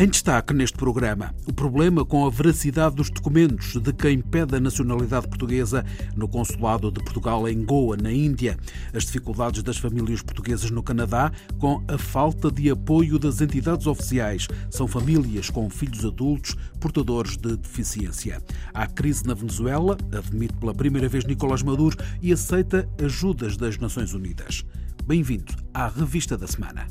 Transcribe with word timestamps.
Em 0.00 0.08
destaque 0.08 0.54
neste 0.54 0.78
programa, 0.78 1.34
o 1.46 1.52
problema 1.52 2.06
com 2.06 2.24
a 2.24 2.30
veracidade 2.30 2.96
dos 2.96 3.10
documentos 3.10 3.76
de 3.76 3.92
quem 3.92 4.18
pede 4.22 4.56
a 4.56 4.60
nacionalidade 4.60 5.28
portuguesa 5.28 5.84
no 6.16 6.26
Consulado 6.26 6.90
de 6.90 7.04
Portugal 7.04 7.46
em 7.46 7.62
Goa, 7.62 7.98
na 7.98 8.10
Índia, 8.10 8.56
as 8.94 9.04
dificuldades 9.04 9.62
das 9.62 9.76
famílias 9.76 10.22
portuguesas 10.22 10.70
no 10.70 10.82
Canadá 10.82 11.30
com 11.58 11.84
a 11.86 11.98
falta 11.98 12.50
de 12.50 12.70
apoio 12.70 13.18
das 13.18 13.42
entidades 13.42 13.86
oficiais. 13.86 14.48
São 14.70 14.88
famílias 14.88 15.50
com 15.50 15.68
filhos 15.68 16.02
adultos 16.02 16.56
portadores 16.80 17.36
de 17.36 17.58
deficiência. 17.58 18.42
Há 18.72 18.86
crise 18.86 19.26
na 19.26 19.34
Venezuela, 19.34 19.98
admite 20.16 20.54
pela 20.54 20.72
primeira 20.72 21.10
vez 21.10 21.26
Nicolás 21.26 21.62
Maduro 21.62 21.98
e 22.22 22.32
aceita 22.32 22.88
ajudas 23.04 23.54
das 23.54 23.76
Nações 23.76 24.14
Unidas. 24.14 24.64
Bem-vindo 25.04 25.52
à 25.74 25.88
Revista 25.88 26.38
da 26.38 26.46
Semana. 26.46 26.86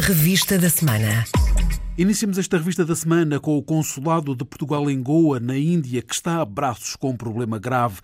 Revista 0.00 0.58
da 0.58 0.68
Semana. 0.68 1.24
Iniciamos 1.98 2.38
esta 2.38 2.56
revista 2.56 2.86
da 2.86 2.96
semana 2.96 3.38
com 3.38 3.58
o 3.58 3.62
Consulado 3.62 4.34
de 4.34 4.46
Portugal 4.46 4.90
em 4.90 5.02
Goa, 5.02 5.38
na 5.38 5.58
Índia, 5.58 6.00
que 6.00 6.14
está 6.14 6.40
a 6.40 6.44
braços 6.44 6.96
com 6.96 7.10
um 7.10 7.16
problema 7.16 7.58
grave 7.58 8.00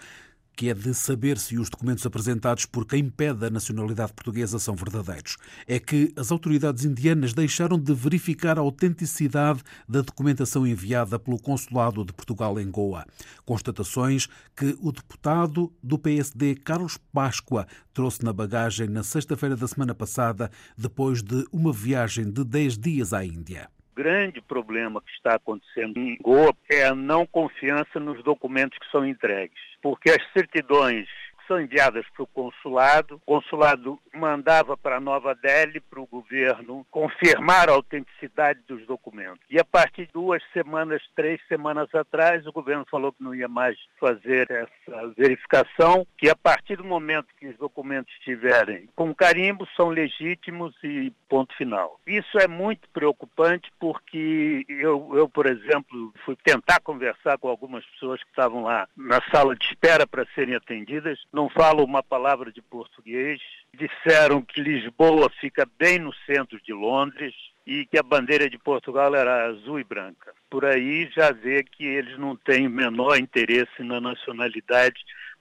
que 0.55 0.69
é 0.69 0.75
de 0.75 0.93
saber 0.93 1.39
se 1.39 1.57
os 1.57 1.71
documentos 1.71 2.05
apresentados 2.05 2.67
por 2.67 2.85
quem 2.85 3.09
pede 3.09 3.47
a 3.47 3.51
nacionalidade 3.51 4.13
portuguesa 4.13 4.59
são 4.59 4.75
verdadeiros. 4.75 5.37
É 5.69 5.79
que 5.79 6.13
as 6.17 6.33
autoridades 6.33 6.85
indianas 6.85 7.33
deixaram 7.33 7.79
de 7.79 7.95
verificar 7.95 8.59
a 8.59 8.61
autenticidade 8.61 9.63
da 9.89 10.01
documentação 10.01 10.67
enviada 10.67 11.17
pelo 11.17 11.41
Consulado 11.41 12.05
de 12.05 12.13
Portugal 12.13 12.59
em 12.59 12.69
Goa. 12.69 13.07
Constatações 13.45 14.29
que 14.57 14.77
o 14.81 14.91
deputado 14.91 15.73
do 15.81 15.97
PSD, 15.97 16.57
Carlos 16.57 16.99
Páscoa, 17.13 17.65
trouxe 17.95 18.25
na 18.25 18.33
bagagem 18.33 18.89
na 18.89 19.05
sexta-feira 19.05 19.57
da 19.57 19.69
semana 19.69 19.95
passada, 19.95 20.51
depois 20.77 21.23
de 21.23 21.47
uma 21.53 21.73
viagem 21.73 22.29
de 22.29 22.43
10 22.43 22.79
dias 22.79 23.13
à 23.13 23.25
Índia 23.25 23.71
grande 23.99 24.41
problema 24.41 25.03
que 25.03 25.11
está 25.11 25.35
acontecendo 25.35 25.99
em 25.99 26.17
Goa 26.23 26.55
é 26.71 26.87
a 26.87 26.95
não 26.95 27.27
confiança 27.27 27.99
nos 27.99 28.23
documentos 28.23 28.79
que 28.79 28.89
são 28.93 29.05
entregues, 29.05 29.59
porque 29.83 30.09
as 30.11 30.33
certidões 30.33 31.09
são 31.49 31.61
enviadas 31.61 32.05
para 32.15 32.23
o 32.23 32.27
consulado. 32.27 33.17
O 33.27 33.41
consulado 33.41 33.99
mandava 34.15 34.77
para 34.77 35.01
Nova 35.01 35.35
Delhi, 35.35 35.81
para 35.81 36.01
o 36.01 36.07
governo, 36.07 36.87
confirmar 36.91 37.69
a 37.69 37.73
autenticidade 37.73 38.61
dos 38.69 38.87
documentos. 38.87 39.41
E 39.51 39.59
a 39.59 39.65
partir 39.65 40.07
de 40.07 40.13
duas 40.13 40.43
semanas, 40.53 41.03
três 41.17 41.41
semanas 41.49 41.93
atrás, 41.95 42.47
o 42.47 42.53
governo 42.53 42.85
falou 42.91 43.13
que 43.13 43.23
não 43.23 43.35
ia 43.35 43.49
mais 43.49 43.77
fazer 43.99 44.49
essa 44.51 45.09
verificação, 45.17 46.07
que 46.17 46.29
a 46.29 46.37
partir 46.37 46.77
do 46.77 46.85
momento 46.85 47.29
que 47.39 47.49
os 47.49 47.57
documentos 47.57 48.13
estiverem 48.15 48.89
com 48.95 49.15
carimbo, 49.15 49.67
são 49.75 49.89
legítimos 49.89 50.75
e 50.85 51.13
ponto 51.29 51.55
final. 51.57 51.99
Isso 52.07 52.39
é 52.39 52.47
muito 52.47 52.89
preocupante 52.91 53.71
porque 53.81 54.65
eu, 54.69 55.11
eu 55.15 55.29
por 55.29 55.47
exemplo, 55.47 56.13
fui 56.25 56.37
tentar 56.45 56.81
conversar 56.81 57.39
com 57.39 57.49
algumas 57.49 57.85
pessoas 57.87 58.23
que 58.23 58.31
estavam 58.31 58.65
lá 58.65 58.87
na 58.97 59.21
sala 59.31 59.57
de 59.57 59.65
espera 59.65 60.07
para 60.07 60.27
serem 60.35 60.55
atendidas 60.55 61.19
não 61.39 61.49
falam 61.49 61.85
uma 61.85 62.03
palavra 62.03 62.51
de 62.51 62.61
português. 62.61 63.41
Disseram 63.73 64.43
que 64.43 64.61
Lisboa 64.61 65.31
fica 65.41 65.65
bem 65.79 66.01
no 66.01 66.13
centro 66.27 66.61
de 66.61 66.73
Londres 66.73 67.33
e 67.65 67.87
que 67.87 67.97
a 67.97 68.03
bandeira 68.03 68.51
de 68.51 68.59
Portugal 68.59 69.15
era 69.15 69.47
azul 69.47 69.79
e 69.79 69.85
branca. 69.85 70.33
Por 70.51 70.65
aí 70.65 71.09
já 71.15 71.31
vê 71.31 71.63
que 71.63 71.85
eles 71.85 72.19
não 72.19 72.35
têm 72.35 72.67
o 72.67 72.71
menor 72.71 73.17
interesse 73.17 73.85
na 73.85 74.01
nacionalidade 74.01 74.97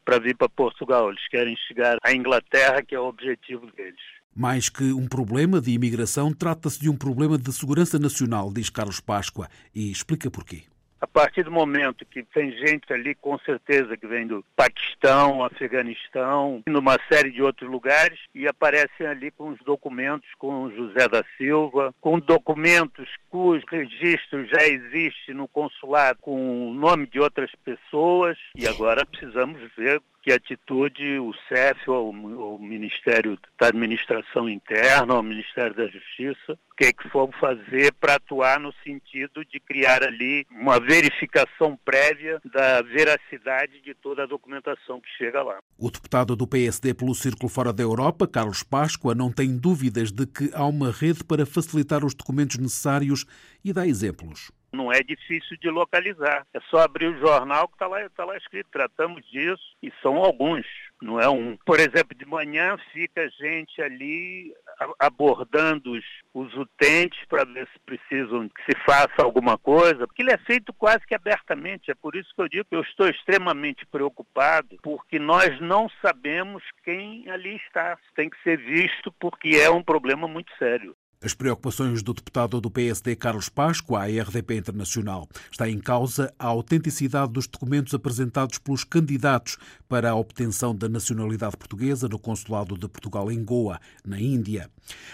para 0.06 0.20
vir 0.20 0.38
para 0.38 0.48
Portugal. 0.48 1.10
Eles 1.10 1.28
querem 1.30 1.56
chegar 1.68 1.98
à 2.04 2.14
Inglaterra, 2.14 2.84
que 2.84 2.94
é 2.94 3.00
o 3.00 3.08
objetivo 3.08 3.66
deles. 3.72 4.00
Mais 4.36 4.70
que 4.70 4.94
um 4.94 5.08
problema 5.08 5.60
de 5.60 5.72
imigração, 5.72 6.32
trata-se 6.32 6.80
de 6.80 6.90
um 6.90 6.96
problema 6.96 7.40
de 7.40 7.52
segurança 7.52 7.98
nacional, 7.98 8.54
diz 8.54 8.70
Carlos 8.70 9.00
Páscoa, 9.00 9.48
e 9.74 9.90
explica 9.90 10.30
porquê. 10.30 10.66
A 11.00 11.06
partir 11.06 11.44
do 11.44 11.52
momento 11.52 12.06
que 12.06 12.24
tem 12.24 12.52
gente 12.52 12.92
ali, 12.92 13.14
com 13.14 13.38
certeza, 13.40 13.96
que 13.96 14.08
vem 14.08 14.26
do 14.26 14.44
Paquistão, 14.56 15.44
Afeganistão, 15.44 16.64
numa 16.68 16.98
série 17.08 17.32
de 17.32 17.42
outros 17.42 17.70
lugares, 17.70 18.20
e 18.34 18.48
aparecem 18.48 19.06
ali 19.06 19.30
com 19.32 19.50
os 19.50 19.60
documentos 19.60 20.28
com 20.38 20.72
José 20.72 21.08
da 21.08 21.24
Silva, 21.38 21.94
com 22.02 22.20
documentos 22.20 23.08
cujo 23.30 23.64
registro 23.70 24.46
já 24.48 24.64
existe 24.64 25.34
no 25.34 25.48
consulado 25.48 26.20
com 26.22 26.70
o 26.70 26.74
nome 26.74 27.06
de 27.08 27.20
outras 27.20 27.52
pessoas, 27.64 28.38
e 28.56 28.68
agora 28.68 29.06
precisamos 29.06 29.62
ver 29.78 30.02
que 30.28 30.34
atitude 30.34 31.20
o 31.20 31.34
CEF, 31.48 31.90
ou 31.90 32.10
o 32.10 32.60
Ministério 32.60 33.40
da 33.58 33.68
Administração 33.68 34.50
Interna, 34.50 35.14
ou 35.14 35.22
o 35.22 35.24
Ministério 35.24 35.74
da 35.74 35.88
Justiça, 35.88 36.60
o 36.70 36.76
que 36.76 36.88
é 36.88 36.92
que 36.92 37.08
for 37.08 37.30
fazer 37.40 37.94
para 37.94 38.16
atuar 38.16 38.60
no 38.60 38.74
sentido 38.84 39.46
de 39.46 39.58
criar 39.62 40.04
ali 40.04 40.46
uma 40.52 40.82
verificação 40.82 41.80
prévia 41.86 42.42
da 42.44 42.82
veracidade 42.82 43.80
de 43.82 43.94
toda 43.94 44.24
a 44.24 44.28
documentação 44.28 45.00
que 45.00 45.08
chega 45.18 45.42
lá. 45.42 45.60
O 45.78 45.90
deputado 45.90 46.36
do 46.36 46.46
PSD 46.46 46.94
pelo 46.94 47.16
Círculo 47.16 47.48
Fora 47.48 47.72
da 47.72 47.84
Europa, 47.84 48.28
Carlos 48.28 48.64
Páscoa, 48.64 49.16
não 49.16 49.32
tem 49.32 49.58
dúvidas 49.58 50.12
de 50.12 50.28
que 50.28 50.52
há 50.54 50.66
uma 50.66 50.92
rede 50.92 51.24
para 51.24 51.46
facilitar 51.46 52.04
os 52.04 52.14
documentos 52.14 52.58
necessários 52.58 53.26
e 53.64 53.72
dá 53.72 53.88
exemplos. 53.88 54.52
Não 54.78 54.92
é 54.92 55.02
difícil 55.02 55.58
de 55.58 55.72
localizar. 55.72 56.46
É 56.54 56.60
só 56.70 56.82
abrir 56.82 57.08
o 57.08 57.20
jornal 57.20 57.68
que 57.68 57.74
está 57.74 57.88
lá, 57.88 58.08
tá 58.10 58.24
lá 58.24 58.38
escrito. 58.38 58.70
Tratamos 58.72 59.26
disso 59.28 59.76
e 59.82 59.92
são 60.04 60.18
alguns, 60.18 60.68
não 61.02 61.20
é 61.20 61.28
um. 61.28 61.58
Por 61.66 61.80
exemplo, 61.80 62.16
de 62.16 62.26
manhã 62.26 62.78
fica 62.94 63.28
gente 63.32 63.82
ali 63.82 64.54
abordando 65.00 65.94
os, 65.94 66.06
os 66.32 66.54
utentes 66.56 67.20
para 67.28 67.44
ver 67.44 67.68
se 67.68 67.80
precisam 67.86 68.48
que 68.50 68.64
se 68.66 68.78
faça 68.86 69.24
alguma 69.24 69.58
coisa, 69.58 70.06
porque 70.06 70.22
ele 70.22 70.32
é 70.32 70.38
feito 70.38 70.72
quase 70.74 71.06
que 71.08 71.16
abertamente. 71.16 71.90
É 71.90 71.96
por 71.96 72.16
isso 72.16 72.30
que 72.36 72.42
eu 72.42 72.48
digo 72.48 72.66
que 72.66 72.76
eu 72.76 72.82
estou 72.82 73.08
extremamente 73.08 73.86
preocupado, 73.86 74.78
porque 74.84 75.18
nós 75.18 75.60
não 75.60 75.90
sabemos 76.02 76.64
quem 76.84 77.30
ali 77.30 77.56
está. 77.56 77.98
Tem 78.16 78.30
que 78.30 78.42
ser 78.44 78.58
visto 78.58 79.12
porque 79.20 79.50
é 79.50 79.70
um 79.70 79.84
problema 79.84 80.28
muito 80.28 80.52
sério. 80.58 80.96
As 81.20 81.34
preocupações 81.34 82.04
do 82.04 82.14
deputado 82.14 82.62
do 82.62 82.70
PSD 82.70 83.16
Carlos 83.16 83.50
Páscoa 83.50 84.04
à 84.04 84.06
RDP 84.06 84.58
Internacional. 84.58 85.28
Está 85.52 85.68
em 85.68 85.80
causa 85.80 86.32
a 86.38 86.46
autenticidade 86.46 87.34
dos 87.34 87.48
documentos 87.48 87.96
apresentados 87.96 88.60
pelos 88.60 88.84
candidatos 88.84 89.58
para 89.90 90.12
a 90.12 90.16
obtenção 90.16 90.76
da 90.76 90.88
nacionalidade 90.88 91.58
portuguesa 91.58 92.08
no 92.08 92.20
Consulado 92.20 92.78
de 92.78 92.88
Portugal 92.88 93.32
em 93.32 93.44
Goa, 93.44 93.80
na 94.06 94.22
Índia. 94.22 94.70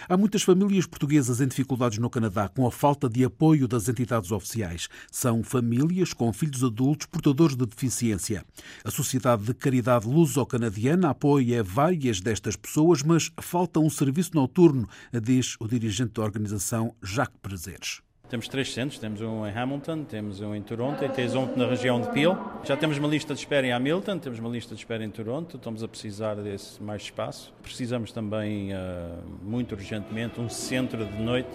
Há 0.06 0.14
muitas 0.14 0.42
famílias 0.42 0.84
portuguesas 0.84 1.40
em 1.40 1.48
dificuldades 1.48 1.96
no 1.96 2.10
Canadá 2.10 2.50
com 2.50 2.66
a 2.66 2.70
falta 2.70 3.08
de 3.08 3.24
apoio 3.24 3.66
das 3.66 3.88
entidades 3.88 4.30
oficiais. 4.30 4.90
São 5.10 5.42
famílias 5.42 6.12
com 6.12 6.30
filhos 6.34 6.62
adultos 6.62 7.06
portadores 7.06 7.56
de 7.56 7.64
deficiência. 7.64 8.44
A 8.84 8.90
Sociedade 8.90 9.44
de 9.44 9.54
Caridade 9.54 10.06
Luso-Canadiana 10.06 11.08
apoia 11.08 11.62
várias 11.62 12.20
destas 12.20 12.56
pessoas, 12.56 13.02
mas 13.02 13.32
falta 13.40 13.80
um 13.80 13.88
serviço 13.88 14.32
noturno, 14.34 14.86
diz 15.10 15.56
o 15.58 15.66
dirigente 15.66 15.93
dirigente 15.94 16.14
da 16.14 16.22
organização, 16.22 16.94
Jacques 17.00 17.38
Prazeres. 17.40 18.02
Temos 18.28 18.48
três 18.48 18.72
centros, 18.72 18.98
temos 18.98 19.20
um 19.20 19.46
em 19.46 19.56
Hamilton, 19.56 20.02
temos 20.04 20.40
um 20.40 20.54
em 20.54 20.62
Toronto 20.62 21.04
e 21.04 21.08
temos 21.08 21.34
um 21.36 21.56
na 21.56 21.66
região 21.68 22.00
de 22.00 22.08
Peel. 22.10 22.36
Já 22.64 22.76
temos 22.76 22.98
uma 22.98 23.06
lista 23.06 23.32
de 23.32 23.38
espera 23.38 23.64
em 23.64 23.72
Hamilton, 23.72 24.18
temos 24.18 24.40
uma 24.40 24.48
lista 24.48 24.74
de 24.74 24.80
espera 24.80 25.04
em 25.04 25.10
Toronto, 25.10 25.56
estamos 25.56 25.84
a 25.84 25.88
precisar 25.88 26.34
desse 26.34 26.82
mais 26.82 27.02
espaço. 27.02 27.54
Precisamos 27.62 28.10
também, 28.10 28.72
uh, 28.72 29.22
muito 29.42 29.72
urgentemente, 29.76 30.40
um 30.40 30.48
centro 30.48 31.04
de 31.04 31.22
noite, 31.22 31.48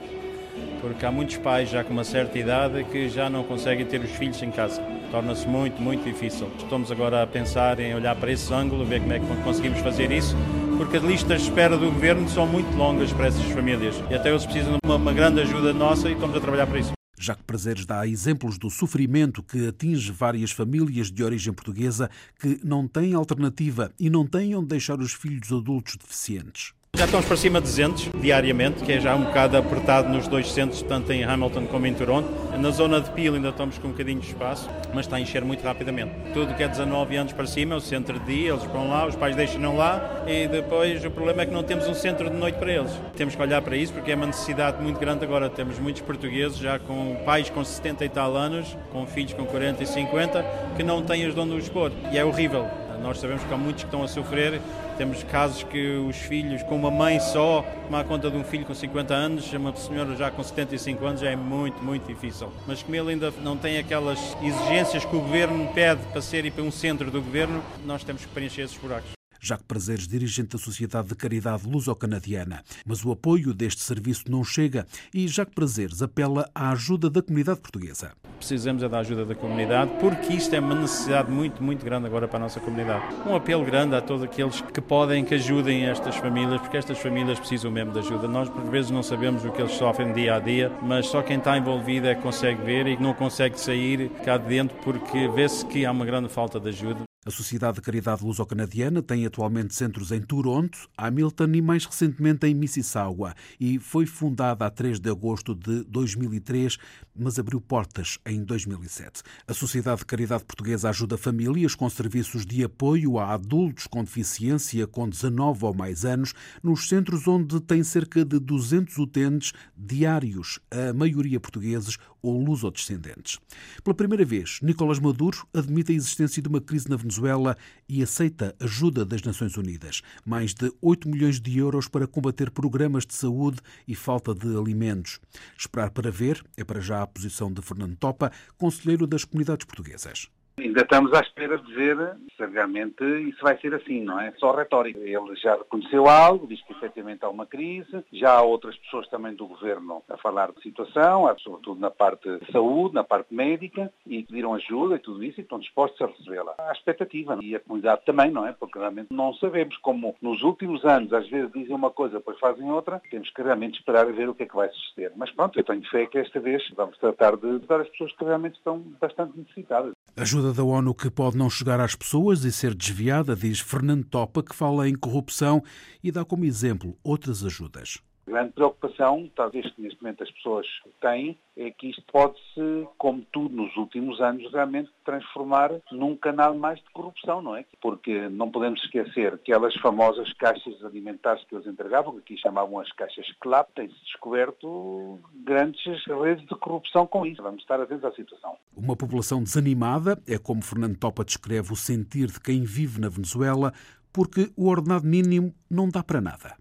porque 0.79 1.05
há 1.05 1.11
muitos 1.11 1.37
pais 1.37 1.69
já 1.69 1.83
com 1.83 1.91
uma 1.91 2.05
certa 2.05 2.37
idade 2.37 2.85
que 2.85 3.09
já 3.09 3.29
não 3.29 3.43
conseguem 3.43 3.85
ter 3.85 3.99
os 3.99 4.11
filhos 4.11 4.41
em 4.41 4.51
casa. 4.51 4.81
Torna-se 5.11 5.47
muito, 5.47 5.81
muito 5.81 6.03
difícil. 6.05 6.49
Estamos 6.59 6.91
agora 6.91 7.23
a 7.23 7.27
pensar 7.27 7.79
em 7.79 7.93
olhar 7.93 8.15
para 8.15 8.31
esse 8.31 8.53
ângulo, 8.53 8.85
ver 8.85 9.01
como 9.01 9.11
é 9.11 9.19
que 9.19 9.25
conseguimos 9.43 9.79
fazer 9.79 10.11
isso 10.11 10.35
porque 10.79 10.95
as 10.95 11.03
listas 11.03 11.41
de 11.41 11.49
espera 11.49 11.77
do 11.77 11.91
governo 11.91 12.29
são 12.29 12.47
muito 12.47 12.73
longas 12.77 13.11
para 13.11 13.27
essas 13.27 13.43
famílias 13.51 14.01
e 14.09 14.15
até 14.15 14.29
eles 14.29 14.45
precisam 14.45 14.71
de 14.71 14.79
uma, 14.85 14.95
uma 14.95 15.11
grande 15.11 15.41
ajuda 15.41 15.73
nossa 15.73 16.07
e 16.07 16.13
estamos 16.13 16.37
a 16.37 16.39
trabalhar 16.39 16.65
para 16.67 16.79
isso. 16.79 16.93
Jacques 17.19 17.43
Prazeres 17.45 17.85
dá 17.85 18.07
exemplos 18.07 18.57
do 18.57 18.69
sofrimento 18.69 19.43
que 19.43 19.67
atinge 19.67 20.09
várias 20.09 20.51
famílias 20.51 21.11
de 21.11 21.21
origem 21.21 21.51
portuguesa 21.51 22.09
que 22.39 22.61
não 22.63 22.87
têm 22.87 23.13
alternativa 23.13 23.91
e 23.99 24.09
não 24.09 24.25
têm 24.25 24.55
onde 24.55 24.69
deixar 24.69 25.01
os 25.01 25.11
filhos 25.11 25.51
adultos 25.51 25.97
deficientes. 25.97 26.71
Já 26.99 27.05
estamos 27.05 27.27
para 27.27 27.37
cima 27.37 27.61
de 27.61 27.67
200 27.67 28.09
diariamente, 28.21 28.83
que 28.83 28.91
é 28.91 28.99
já 28.99 29.15
um 29.15 29.23
bocado 29.23 29.55
apertado 29.55 30.09
nos 30.09 30.27
dois 30.27 30.51
centros, 30.51 30.81
tanto 30.81 31.13
em 31.13 31.23
Hamilton 31.23 31.65
como 31.67 31.87
em 31.87 31.93
Toronto. 31.93 32.27
Na 32.57 32.71
zona 32.71 32.99
de 32.99 33.09
Peel 33.11 33.35
ainda 33.35 33.47
estamos 33.51 33.77
com 33.77 33.87
um 33.87 33.91
bocadinho 33.91 34.19
de 34.19 34.27
espaço, 34.27 34.69
mas 34.93 35.05
está 35.05 35.15
a 35.15 35.21
encher 35.21 35.45
muito 35.45 35.63
rapidamente. 35.63 36.11
Tudo 36.33 36.53
que 36.53 36.61
é 36.61 36.67
19 36.67 37.15
anos 37.15 37.31
para 37.31 37.47
cima, 37.47 37.77
o 37.77 37.79
centro 37.79 38.19
de 38.19 38.25
dia, 38.25 38.49
eles 38.51 38.65
vão 38.65 38.89
lá, 38.89 39.07
os 39.07 39.15
pais 39.15 39.33
deixam 39.33 39.77
lá 39.77 40.25
e 40.27 40.49
depois 40.49 41.05
o 41.05 41.09
problema 41.09 41.43
é 41.43 41.45
que 41.45 41.53
não 41.53 41.63
temos 41.63 41.87
um 41.87 41.93
centro 41.93 42.29
de 42.29 42.35
noite 42.35 42.57
para 42.59 42.69
eles. 42.69 42.91
Temos 43.15 43.33
que 43.33 43.41
olhar 43.41 43.61
para 43.61 43.77
isso 43.77 43.93
porque 43.93 44.11
é 44.11 44.15
uma 44.15 44.27
necessidade 44.27 44.83
muito 44.83 44.99
grande 44.99 45.23
agora. 45.23 45.49
Temos 45.49 45.79
muitos 45.79 46.01
portugueses 46.01 46.57
já 46.57 46.79
com 46.79 47.15
pais 47.23 47.49
com 47.49 47.63
70 47.63 48.03
e 48.03 48.09
tal 48.09 48.35
anos, 48.35 48.75
com 48.91 49.07
filhos 49.07 49.31
com 49.31 49.45
40 49.45 49.81
e 49.81 49.87
50, 49.87 50.45
que 50.75 50.83
não 50.83 51.01
têm 51.01 51.25
os 51.25 51.37
onde 51.37 51.55
os 51.55 51.69
pôr. 51.69 51.93
E 52.11 52.17
é 52.17 52.25
horrível. 52.25 52.67
Nós 53.01 53.19
sabemos 53.19 53.43
que 53.43 53.53
há 53.53 53.57
muitos 53.57 53.83
que 53.83 53.87
estão 53.87 54.03
a 54.03 54.07
sofrer. 54.07 54.61
Temos 54.97 55.23
casos 55.23 55.63
que 55.63 55.97
os 55.97 56.17
filhos, 56.17 56.61
com 56.63 56.75
uma 56.75 56.91
mãe 56.91 57.19
só, 57.19 57.65
tomar 57.85 58.03
conta 58.03 58.29
de 58.29 58.37
um 58.37 58.43
filho 58.43 58.65
com 58.65 58.73
50 58.73 59.13
anos, 59.13 59.51
uma 59.53 59.75
senhora 59.75 60.15
já 60.15 60.29
com 60.29 60.43
75 60.43 61.05
anos, 61.05 61.21
já 61.21 61.29
é 61.29 61.35
muito, 61.35 61.81
muito 61.83 62.07
difícil. 62.07 62.51
Mas 62.67 62.83
como 62.83 62.95
ele 62.95 63.11
ainda 63.11 63.33
não 63.41 63.55
tem 63.55 63.77
aquelas 63.77 64.35
exigências 64.41 65.05
que 65.05 65.15
o 65.15 65.21
governo 65.21 65.69
pede 65.73 66.01
para 66.11 66.21
ser 66.21 66.45
e 66.45 66.51
para 66.51 66.63
um 66.63 66.71
centro 66.71 67.09
do 67.09 67.21
governo, 67.21 67.63
nós 67.85 68.03
temos 68.03 68.25
que 68.25 68.31
preencher 68.31 68.63
esses 68.63 68.77
buracos. 68.77 69.18
Jacques 69.39 69.65
Prazeres, 69.67 70.07
dirigente 70.07 70.49
da 70.49 70.57
Sociedade 70.57 71.09
de 71.09 71.15
Caridade 71.15 71.67
Luso-Canadiana. 71.67 72.63
Mas 72.85 73.03
o 73.03 73.11
apoio 73.11 73.53
deste 73.53 73.81
serviço 73.81 74.23
não 74.29 74.43
chega 74.43 74.85
e 75.13 75.27
Jacques 75.27 75.55
Prazeres 75.55 76.01
apela 76.01 76.49
à 76.53 76.71
ajuda 76.71 77.09
da 77.09 77.21
comunidade 77.21 77.59
portuguesa. 77.59 78.11
Precisamos 78.37 78.83
é 78.83 78.89
da 78.89 78.99
ajuda 78.99 79.25
da 79.25 79.35
comunidade 79.35 79.91
porque 79.99 80.33
isto 80.33 80.53
é 80.53 80.59
uma 80.59 80.75
necessidade 80.75 81.29
muito, 81.29 81.61
muito 81.61 81.83
grande 81.83 82.07
agora 82.07 82.27
para 82.27 82.37
a 82.37 82.41
nossa 82.41 82.59
comunidade. 82.59 83.03
Um 83.27 83.35
apelo 83.35 83.65
grande 83.65 83.95
a 83.95 84.01
todos 84.01 84.23
aqueles 84.23 84.61
que 84.61 84.81
podem, 84.81 85.25
que 85.25 85.35
ajudem 85.35 85.85
estas 85.85 86.15
famílias, 86.15 86.61
porque 86.61 86.77
estas 86.77 86.97
famílias 86.97 87.39
precisam 87.39 87.69
mesmo 87.69 87.91
de 87.91 87.99
ajuda. 87.99 88.27
Nós, 88.27 88.49
por 88.49 88.63
vezes, 88.63 88.91
não 88.91 89.03
sabemos 89.03 89.43
o 89.43 89.51
que 89.51 89.61
eles 89.61 89.73
sofrem 89.73 90.13
dia 90.13 90.35
a 90.35 90.39
dia, 90.39 90.71
mas 90.81 91.07
só 91.07 91.21
quem 91.21 91.37
está 91.37 91.57
envolvido 91.57 92.07
é 92.07 92.15
que 92.15 92.21
consegue 92.21 92.63
ver 92.63 92.87
e 92.87 92.97
não 92.97 93.13
consegue 93.13 93.59
sair 93.59 94.09
cá 94.23 94.37
de 94.37 94.47
dentro 94.47 94.77
porque 94.83 95.27
vê-se 95.27 95.65
que 95.65 95.85
há 95.85 95.91
uma 95.91 96.05
grande 96.05 96.29
falta 96.29 96.59
de 96.59 96.69
ajuda. 96.69 97.08
A 97.25 97.31
Sociedade 97.31 97.75
de 97.75 97.81
Caridade 97.81 98.23
Luso-Canadiana 98.23 99.01
tem 99.01 99.25
atualmente 99.25 99.75
centros 99.75 100.09
em 100.13 100.21
Toronto, 100.21 100.89
Hamilton 100.97 101.51
e 101.53 101.61
mais 101.61 101.85
recentemente 101.85 102.47
em 102.47 102.55
Mississauga 102.55 103.35
e 103.59 103.77
foi 103.77 104.05
fundada 104.05 104.65
a 104.65 104.69
3 104.69 105.01
de 105.01 105.09
agosto 105.09 105.53
de 105.53 105.83
2003, 105.83 106.77
mas 107.13 107.37
abriu 107.37 107.59
portas 107.59 108.19
em 108.25 108.41
2007. 108.41 109.21
A 109.45 109.53
Sociedade 109.53 109.99
de 109.99 110.05
Caridade 110.05 110.45
Portuguesa 110.45 110.87
ajuda 110.87 111.17
famílias 111.17 111.75
com 111.75 111.89
serviços 111.89 112.45
de 112.45 112.63
apoio 112.63 113.19
a 113.19 113.33
adultos 113.33 113.85
com 113.85 114.01
deficiência 114.01 114.87
com 114.87 115.09
19 115.09 115.65
ou 115.65 115.73
mais 115.73 116.05
anos 116.05 116.33
nos 116.63 116.87
centros 116.87 117.27
onde 117.27 117.59
tem 117.59 117.83
cerca 117.83 118.23
de 118.23 118.39
200 118.39 118.97
utentes 118.97 119.51
diários, 119.75 120.61
a 120.71 120.93
maioria 120.93 121.37
portugueses 121.37 121.97
ou 122.21 122.43
luso-descendentes. 122.43 123.39
Pela 123.83 123.95
primeira 123.95 124.25
vez, 124.25 124.59
Nicolás 124.61 124.99
Maduro 124.99 125.47
admite 125.53 125.91
a 125.91 125.95
existência 125.95 126.41
de 126.41 126.47
uma 126.47 126.61
crise 126.61 126.89
na 126.89 126.95
Venezuela 126.95 127.57
e 127.87 128.01
aceita 128.01 128.55
ajuda 128.59 129.05
das 129.05 129.21
Nações 129.21 129.57
Unidas. 129.57 130.01
Mais 130.25 130.53
de 130.53 130.71
8 130.81 131.07
milhões 131.09 131.39
de 131.39 131.57
euros 131.57 131.87
para 131.87 132.07
combater 132.07 132.51
programas 132.51 133.05
de 133.05 133.13
saúde 133.13 133.59
e 133.87 133.95
falta 133.95 134.33
de 134.33 134.55
alimentos. 134.55 135.19
Esperar 135.57 135.91
para 135.91 136.11
ver 136.11 136.43
é 136.57 136.63
para 136.63 136.79
já 136.79 137.01
a 137.01 137.07
posição 137.07 137.51
de 137.51 137.61
Fernando 137.61 137.95
Topa, 137.95 138.31
conselheiro 138.57 139.07
das 139.07 139.23
comunidades 139.23 139.65
portuguesas. 139.65 140.29
Ainda 140.59 140.81
estamos 140.81 141.13
à 141.13 141.21
espera 141.21 141.57
de 141.57 141.73
ver 141.73 142.17
se 142.35 142.45
realmente 142.45 143.03
isso 143.29 143.41
vai 143.41 143.57
ser 143.59 143.73
assim, 143.73 144.03
não 144.03 144.19
é? 144.19 144.31
Só 144.33 144.51
retórica. 144.51 144.99
Ele 144.99 145.35
já 145.35 145.55
reconheceu 145.55 146.07
algo, 146.07 146.47
diz 146.47 146.61
que 146.63 146.73
efetivamente 146.73 147.23
há 147.23 147.29
uma 147.29 147.45
crise, 147.45 148.03
já 148.11 148.33
há 148.33 148.41
outras 148.41 148.75
pessoas 148.77 149.07
também 149.07 149.33
do 149.33 149.47
governo 149.47 150.03
a 150.09 150.17
falar 150.17 150.51
de 150.51 150.61
situação, 150.61 151.33
sobretudo 151.39 151.79
na 151.79 151.89
parte 151.89 152.29
de 152.39 152.51
saúde, 152.51 152.93
na 152.93 153.03
parte 153.03 153.33
médica, 153.33 153.91
e 154.05 154.23
pediram 154.23 154.53
ajuda 154.53 154.95
e 154.95 154.99
tudo 154.99 155.23
isso 155.23 155.39
e 155.39 155.43
estão 155.43 155.59
dispostos 155.59 156.01
a 156.01 156.07
recebê-la. 156.07 156.55
Há 156.59 156.71
expectativa, 156.71 157.37
e 157.41 157.55
a 157.55 157.59
comunidade 157.59 158.05
também, 158.05 158.31
não 158.31 158.45
é? 158.45 158.51
Porque 158.51 158.77
realmente 158.77 159.07
não 159.11 159.33
sabemos 159.35 159.77
como 159.77 160.15
nos 160.21 160.41
últimos 160.41 160.83
anos 160.85 161.13
às 161.13 161.27
vezes 161.29 161.51
dizem 161.53 161.75
uma 161.75 161.89
coisa, 161.89 162.17
depois 162.17 162.39
fazem 162.39 162.69
outra, 162.71 163.01
temos 163.09 163.29
que 163.29 163.41
realmente 163.41 163.79
esperar 163.79 164.07
a 164.07 164.11
ver 164.11 164.29
o 164.29 164.35
que 164.35 164.43
é 164.43 164.45
que 164.45 164.55
vai 164.55 164.69
suceder. 164.69 165.11
Mas 165.15 165.31
pronto, 165.31 165.57
eu 165.57 165.63
tenho 165.63 165.87
fé 165.89 166.05
que 166.05 166.17
esta 166.17 166.39
vez 166.39 166.63
vamos 166.75 166.97
tratar 166.97 167.37
de 167.37 167.59
dar 167.59 167.81
as 167.81 167.89
pessoas 167.89 168.11
que 168.13 168.23
realmente 168.23 168.55
estão 168.55 168.79
bastante 168.99 169.37
necessitadas. 169.37 169.93
Ajuda 170.15 170.53
da 170.53 170.63
ONU 170.63 170.93
que 170.93 171.09
pode 171.09 171.37
não 171.37 171.49
chegar 171.49 171.79
às 171.79 171.95
pessoas 171.95 172.43
e 172.43 172.51
ser 172.51 172.73
desviada, 172.73 173.35
diz 173.35 173.59
Fernando 173.59 174.03
Topa, 174.03 174.43
que 174.43 174.55
fala 174.55 174.87
em 174.87 174.95
corrupção 174.95 175.63
e 176.03 176.11
dá 176.11 176.25
como 176.25 176.45
exemplo 176.45 176.97
outras 177.03 177.43
ajudas. 177.43 177.99
A 178.29 178.31
grande 178.31 178.53
preocupação, 178.53 179.27
talvez 179.35 179.65
que 179.73 179.81
neste 179.81 179.99
momento 180.03 180.21
as 180.21 180.29
pessoas 180.29 180.67
têm, 181.01 181.35
é 181.57 181.71
que 181.71 181.89
isto 181.89 182.03
pode-se, 182.11 182.87
como 182.95 183.25
tudo 183.31 183.55
nos 183.55 183.75
últimos 183.75 184.21
anos, 184.21 184.53
realmente 184.53 184.91
transformar 185.03 185.71
num 185.91 186.15
canal 186.15 186.53
mais 186.53 186.77
de 186.77 186.85
corrupção, 186.93 187.41
não 187.41 187.55
é? 187.55 187.65
Porque 187.81 188.29
não 188.29 188.51
podemos 188.51 188.83
esquecer 188.83 189.35
que 189.39 189.51
aquelas 189.51 189.73
famosas 189.77 190.31
caixas 190.33 190.75
alimentares 190.85 191.43
que 191.45 191.55
eles 191.55 191.65
entregavam, 191.65 192.13
que 192.13 192.19
aqui 192.19 192.37
chamavam 192.37 192.79
as 192.79 192.91
caixas 192.91 193.25
CLAP, 193.39 193.67
têm-se 193.73 193.99
descoberto 194.05 195.19
grandes 195.43 196.05
redes 196.05 196.47
de 196.47 196.55
corrupção 196.55 197.07
com 197.07 197.25
isso. 197.25 197.41
Vamos 197.41 197.61
estar 197.61 197.81
atentos 197.81 198.05
à 198.05 198.11
situação. 198.11 198.55
Uma 198.77 198.95
população 198.95 199.41
desanimada 199.41 200.21
é 200.27 200.37
como 200.37 200.61
Fernando 200.61 200.99
Topa 200.99 201.25
descreve 201.25 201.73
o 201.73 201.75
sentir 201.75 202.27
de 202.27 202.39
quem 202.39 202.63
vive 202.63 203.01
na 203.01 203.09
Venezuela, 203.09 203.73
porque 204.13 204.51
o 204.55 204.67
ordenado 204.67 205.07
mínimo 205.07 205.51
não 205.67 205.89
dá 205.89 206.03
para 206.03 206.21
nada 206.21 206.55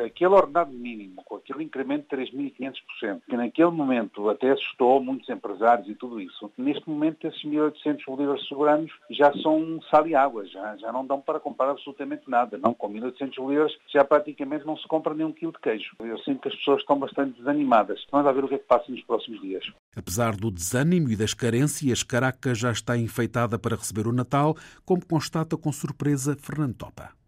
aquele 0.00 0.34
ordenado 0.34 0.72
mínimo, 0.72 1.22
com 1.24 1.36
aquele 1.36 1.64
incremento 1.64 2.16
de 2.16 2.22
3.500%, 2.24 3.22
que 3.28 3.36
naquele 3.36 3.70
momento 3.70 4.28
até 4.28 4.50
assustou 4.50 5.02
muitos 5.02 5.28
empresários 5.28 5.88
e 5.88 5.94
tudo 5.94 6.20
isso, 6.20 6.50
neste 6.56 6.88
momento 6.88 7.26
esses 7.26 7.42
1.800 7.42 8.04
bolívares 8.06 8.46
soberanos 8.46 8.90
já 9.10 9.32
são 9.42 9.80
sal 9.90 10.06
e 10.06 10.14
água, 10.14 10.46
já, 10.46 10.76
já 10.76 10.92
não 10.92 11.06
dão 11.06 11.20
para 11.20 11.40
comprar 11.40 11.70
absolutamente 11.70 12.28
nada. 12.28 12.58
Não, 12.58 12.72
com 12.74 12.88
1.800 12.92 13.36
bolívares 13.36 13.76
já 13.92 14.04
praticamente 14.04 14.66
não 14.66 14.76
se 14.76 14.86
compra 14.88 15.14
nem 15.14 15.26
um 15.26 15.32
quilo 15.32 15.52
de 15.52 15.58
queijo. 15.58 15.94
Eu 16.00 16.18
sinto 16.18 16.40
que 16.40 16.48
as 16.48 16.56
pessoas 16.56 16.80
estão 16.80 16.98
bastante 16.98 17.38
desanimadas. 17.38 18.04
Vamos 18.10 18.26
a 18.26 18.32
ver 18.32 18.44
o 18.44 18.48
que 18.48 18.54
é 18.54 18.58
que 18.58 18.64
passa 18.64 18.90
nos 18.90 19.02
próximos 19.02 19.40
dias. 19.40 19.64
Apesar 19.94 20.36
do 20.36 20.50
desânimo 20.50 21.10
e 21.10 21.16
das 21.16 21.34
carências, 21.34 22.02
Caracas 22.02 22.58
já 22.58 22.70
está 22.70 22.96
enfeitada 22.96 23.58
para 23.58 23.76
receber 23.76 24.06
o 24.06 24.12
Natal, 24.12 24.56
como 24.84 25.06
constata 25.06 25.56
com 25.56 25.72
surpresa 25.72 26.36
Fernando 26.36 26.74
Topa. 26.74 27.21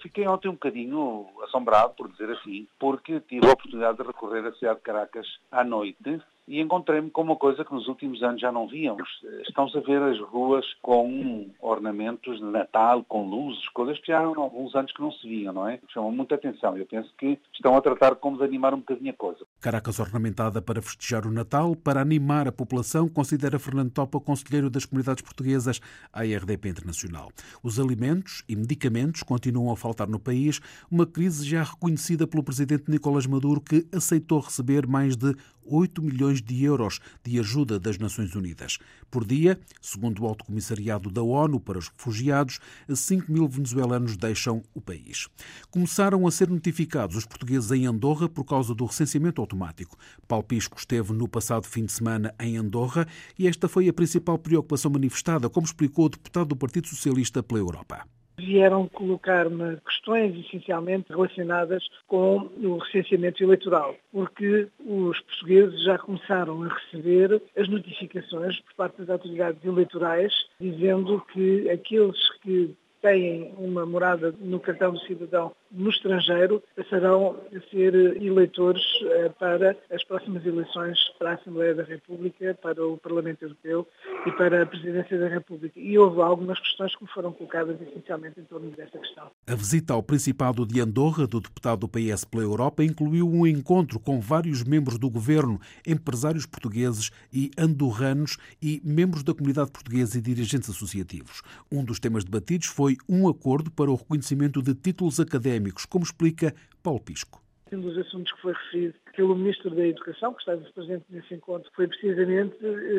Fiquei 0.00 0.26
ontem 0.26 0.48
um 0.48 0.52
bocadinho 0.52 1.26
assombrado, 1.44 1.94
por 1.94 2.10
dizer 2.10 2.30
assim, 2.30 2.66
porque 2.78 3.20
tive 3.20 3.46
a 3.46 3.52
oportunidade 3.52 3.98
de 3.98 4.04
recorrer 4.04 4.46
à 4.46 4.52
cidade 4.52 4.76
de 4.76 4.82
Caracas 4.82 5.26
à 5.50 5.62
noite 5.62 6.22
e 6.50 6.60
encontrei-me 6.60 7.10
com 7.10 7.22
uma 7.22 7.36
coisa 7.36 7.64
que 7.64 7.72
nos 7.72 7.86
últimos 7.86 8.20
anos 8.24 8.40
já 8.40 8.50
não 8.50 8.66
víamos. 8.66 9.08
Estão-se 9.46 9.78
a 9.78 9.80
ver 9.80 10.02
as 10.02 10.18
ruas 10.18 10.66
com 10.82 11.48
ornamentos 11.60 12.38
de 12.38 12.44
Natal, 12.44 13.04
com 13.04 13.24
luzes, 13.30 13.68
coisas 13.68 14.00
que 14.00 14.08
já 14.08 14.18
há 14.18 14.24
alguns 14.24 14.74
anos 14.74 14.92
que 14.92 15.00
não 15.00 15.12
se 15.12 15.28
viam, 15.28 15.54
não 15.54 15.68
é? 15.68 15.78
Chamam 15.94 16.10
muita 16.10 16.34
atenção. 16.34 16.76
Eu 16.76 16.84
penso 16.86 17.08
que 17.16 17.38
estão 17.54 17.76
a 17.76 17.80
tratar 17.80 18.16
como 18.16 18.36
de 18.36 18.42
animar 18.42 18.74
um 18.74 18.78
bocadinho 18.78 19.12
a 19.12 19.14
coisa. 19.14 19.46
Caracas 19.60 20.00
ornamentada 20.00 20.60
para 20.60 20.82
festejar 20.82 21.24
o 21.24 21.30
Natal, 21.30 21.76
para 21.76 22.00
animar 22.00 22.48
a 22.48 22.52
população, 22.52 23.08
considera 23.08 23.56
Fernando 23.56 23.92
Topa, 23.92 24.18
conselheiro 24.18 24.68
das 24.68 24.84
comunidades 24.84 25.22
portuguesas 25.22 25.80
à 26.12 26.22
RDP 26.24 26.68
Internacional. 26.68 27.28
Os 27.62 27.78
alimentos 27.78 28.42
e 28.48 28.56
medicamentos 28.56 29.22
continuam 29.22 29.72
a 29.72 29.76
faltar 29.76 30.08
no 30.08 30.18
país, 30.18 30.60
uma 30.90 31.06
crise 31.06 31.48
já 31.48 31.62
reconhecida 31.62 32.26
pelo 32.26 32.42
presidente 32.42 32.90
Nicolás 32.90 33.24
Maduro, 33.24 33.60
que 33.60 33.86
aceitou 33.94 34.40
receber 34.40 34.88
mais 34.88 35.16
de 35.16 35.36
8 35.70 36.02
milhões 36.02 36.42
de 36.42 36.64
euros 36.64 37.00
de 37.24 37.38
ajuda 37.38 37.78
das 37.78 37.96
Nações 37.96 38.34
Unidas. 38.34 38.78
Por 39.10 39.24
dia, 39.24 39.58
segundo 39.80 40.22
o 40.22 40.26
Alto 40.26 40.44
Comissariado 40.44 41.10
da 41.10 41.22
ONU 41.22 41.60
para 41.60 41.78
os 41.78 41.88
Refugiados, 41.88 42.58
5 42.92 43.30
mil 43.30 43.48
venezuelanos 43.48 44.16
deixam 44.16 44.62
o 44.74 44.80
país. 44.80 45.28
Começaram 45.70 46.26
a 46.26 46.30
ser 46.30 46.48
notificados 46.48 47.16
os 47.16 47.24
portugueses 47.24 47.70
em 47.70 47.86
Andorra 47.86 48.28
por 48.28 48.44
causa 48.44 48.74
do 48.74 48.84
recenseamento 48.84 49.40
automático. 49.40 49.96
Paulo 50.26 50.44
Pisco 50.44 50.78
esteve 50.78 51.12
no 51.12 51.28
passado 51.28 51.66
fim 51.66 51.84
de 51.84 51.92
semana 51.92 52.34
em 52.40 52.56
Andorra 52.56 53.06
e 53.38 53.46
esta 53.46 53.68
foi 53.68 53.88
a 53.88 53.92
principal 53.92 54.38
preocupação 54.38 54.90
manifestada, 54.90 55.48
como 55.48 55.66
explicou 55.66 56.06
o 56.06 56.10
deputado 56.10 56.48
do 56.48 56.56
Partido 56.56 56.88
Socialista 56.88 57.42
pela 57.42 57.60
Europa 57.60 58.04
vieram 58.40 58.88
colocar-me 58.88 59.76
questões 59.78 60.34
essencialmente 60.46 61.06
relacionadas 61.10 61.88
com 62.06 62.50
o 62.62 62.78
recenseamento 62.78 63.42
eleitoral, 63.42 63.94
porque 64.12 64.68
os 64.84 65.20
portugueses 65.20 65.82
já 65.84 65.98
começaram 65.98 66.62
a 66.62 66.68
receber 66.68 67.42
as 67.56 67.68
notificações 67.68 68.58
por 68.60 68.74
parte 68.74 68.98
das 68.98 69.10
autoridades 69.10 69.64
eleitorais 69.64 70.32
dizendo 70.60 71.20
que 71.32 71.68
aqueles 71.70 72.30
que 72.40 72.74
têm 73.00 73.54
uma 73.58 73.86
morada 73.86 74.34
no 74.40 74.60
cartão 74.60 74.92
do 74.92 75.00
cidadão 75.00 75.52
no 75.70 75.88
estrangeiro 75.88 76.62
passarão 76.74 77.36
a 77.54 77.70
ser 77.70 77.94
eleitores 78.20 78.82
eh, 79.02 79.28
para 79.38 79.76
as 79.90 80.02
próximas 80.04 80.44
eleições 80.44 80.98
para 81.18 81.32
a 81.32 81.34
Assembleia 81.34 81.74
da 81.74 81.84
República, 81.84 82.58
para 82.60 82.84
o 82.84 82.96
Parlamento 82.98 83.42
Europeu 83.42 83.86
e 84.26 84.32
para 84.32 84.62
a 84.62 84.66
Presidência 84.66 85.18
da 85.18 85.28
República. 85.28 85.78
E 85.78 85.96
houve 85.96 86.20
algumas 86.20 86.58
questões 86.58 86.96
que 86.96 87.06
foram 87.06 87.32
colocadas 87.32 87.80
essencialmente 87.80 88.40
em 88.40 88.44
torno 88.44 88.70
desta 88.70 88.98
questão. 88.98 89.30
A 89.46 89.54
visita 89.54 89.94
ao 89.94 90.02
Principado 90.02 90.66
de 90.66 90.80
Andorra 90.80 91.26
do 91.26 91.40
deputado 91.40 91.80
do 91.80 91.88
PS 91.88 92.24
pela 92.24 92.42
Europa 92.42 92.82
incluiu 92.82 93.28
um 93.28 93.46
encontro 93.46 94.00
com 94.00 94.20
vários 94.20 94.64
membros 94.64 94.98
do 94.98 95.08
governo, 95.08 95.60
empresários 95.86 96.46
portugueses 96.46 97.10
e 97.32 97.50
andorranos 97.56 98.38
e 98.60 98.80
membros 98.84 99.22
da 99.22 99.34
comunidade 99.34 99.70
portuguesa 99.70 100.18
e 100.18 100.20
dirigentes 100.20 100.68
associativos. 100.68 101.42
Um 101.70 101.84
dos 101.84 102.00
temas 102.00 102.24
debatidos 102.24 102.66
foi 102.66 102.89
um 103.08 103.28
acordo 103.28 103.70
para 103.70 103.90
o 103.90 103.94
reconhecimento 103.94 104.62
de 104.62 104.74
títulos 104.74 105.20
académicos, 105.20 105.84
como 105.84 106.04
explica 106.04 106.54
Paulo 106.82 107.00
Pisco. 107.00 107.42
Um 107.72 107.80
dos 107.80 107.96
assuntos 107.98 108.32
que 108.32 108.40
foi 108.40 108.52
referido 108.52 108.94
pelo 109.14 109.36
Ministro 109.36 109.70
da 109.70 109.86
Educação, 109.86 110.34
que 110.34 110.40
estava 110.40 110.60
presente 110.74 111.04
nesse 111.08 111.34
encontro, 111.34 111.70
foi 111.74 111.86
precisamente 111.86 112.56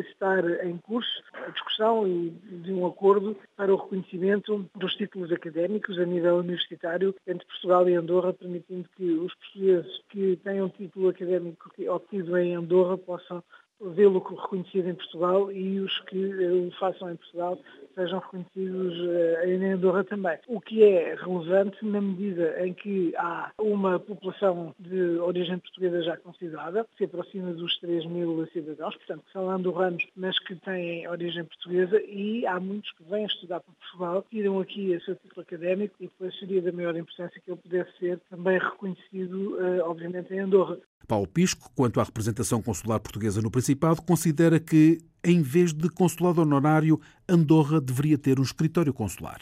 estar 0.08 0.64
em 0.64 0.78
curso 0.78 1.22
a 1.34 1.50
discussão 1.50 2.04
de 2.06 2.72
um 2.72 2.86
acordo 2.86 3.36
para 3.54 3.72
o 3.72 3.76
reconhecimento 3.76 4.64
dos 4.74 4.94
títulos 4.94 5.30
académicos 5.30 5.98
a 5.98 6.06
nível 6.06 6.38
universitário 6.38 7.14
entre 7.26 7.46
Portugal 7.46 7.86
e 7.86 7.94
Andorra, 7.94 8.32
permitindo 8.32 8.88
que 8.96 9.04
os 9.12 9.34
portugueses 9.34 10.00
que 10.08 10.36
tenham 10.42 10.70
título 10.70 11.08
académico 11.10 11.70
obtido 11.88 12.38
em 12.38 12.54
Andorra 12.54 12.96
possam 12.96 13.44
vê-lo 13.90 14.18
reconhecido 14.18 14.88
em 14.88 14.94
Portugal 14.94 15.50
e 15.50 15.80
os 15.80 15.98
que 16.00 16.16
o 16.16 16.70
façam 16.78 17.10
em 17.10 17.16
Portugal 17.16 17.58
sejam 17.94 18.20
reconhecidos 18.20 18.94
eh, 19.08 19.54
em 19.54 19.72
Andorra 19.72 20.04
também. 20.04 20.38
O 20.48 20.60
que 20.60 20.82
é 20.82 21.14
relevante 21.14 21.84
na 21.84 22.00
medida 22.00 22.64
em 22.64 22.72
que 22.72 23.14
há 23.16 23.50
uma 23.58 23.98
população 23.98 24.74
de 24.78 25.18
origem 25.18 25.58
portuguesa 25.58 26.02
já 26.02 26.16
considerada, 26.16 26.84
que 26.84 26.98
se 26.98 27.04
aproxima 27.04 27.52
dos 27.52 27.78
3 27.78 28.06
mil 28.06 28.46
cidadãos, 28.52 28.96
portanto, 28.96 29.24
que 29.26 29.32
são 29.32 29.50
andorranos, 29.50 30.06
mas 30.16 30.38
que 30.38 30.54
têm 30.56 31.06
origem 31.08 31.44
portuguesa, 31.44 32.00
e 32.02 32.46
há 32.46 32.58
muitos 32.58 32.90
que 32.92 33.04
vêm 33.04 33.24
estudar 33.24 33.60
para 33.60 33.74
Portugal, 33.74 34.24
tiram 34.30 34.60
aqui 34.60 34.94
a 34.94 35.00
seu 35.00 35.14
título 35.16 35.42
académico 35.42 35.94
e 36.00 36.06
depois 36.06 36.38
seria 36.38 36.62
da 36.62 36.72
maior 36.72 36.96
importância 36.96 37.40
que 37.40 37.50
ele 37.50 37.60
pudesse 37.60 37.90
ser 37.98 38.18
também 38.30 38.58
reconhecido, 38.58 39.58
eh, 39.60 39.82
obviamente, 39.82 40.32
em 40.32 40.40
Andorra. 40.40 40.78
Paulo 41.12 41.26
Pisco, 41.26 41.70
quanto 41.74 42.00
à 42.00 42.04
representação 42.04 42.62
consular 42.62 42.98
portuguesa 42.98 43.42
no 43.42 43.50
Principado, 43.50 44.00
considera 44.00 44.58
que, 44.58 44.98
em 45.22 45.42
vez 45.42 45.70
de 45.70 45.90
consulado 45.90 46.40
honorário, 46.40 46.98
Andorra 47.28 47.82
deveria 47.82 48.16
ter 48.16 48.40
um 48.40 48.42
escritório 48.42 48.94
consular. 48.94 49.38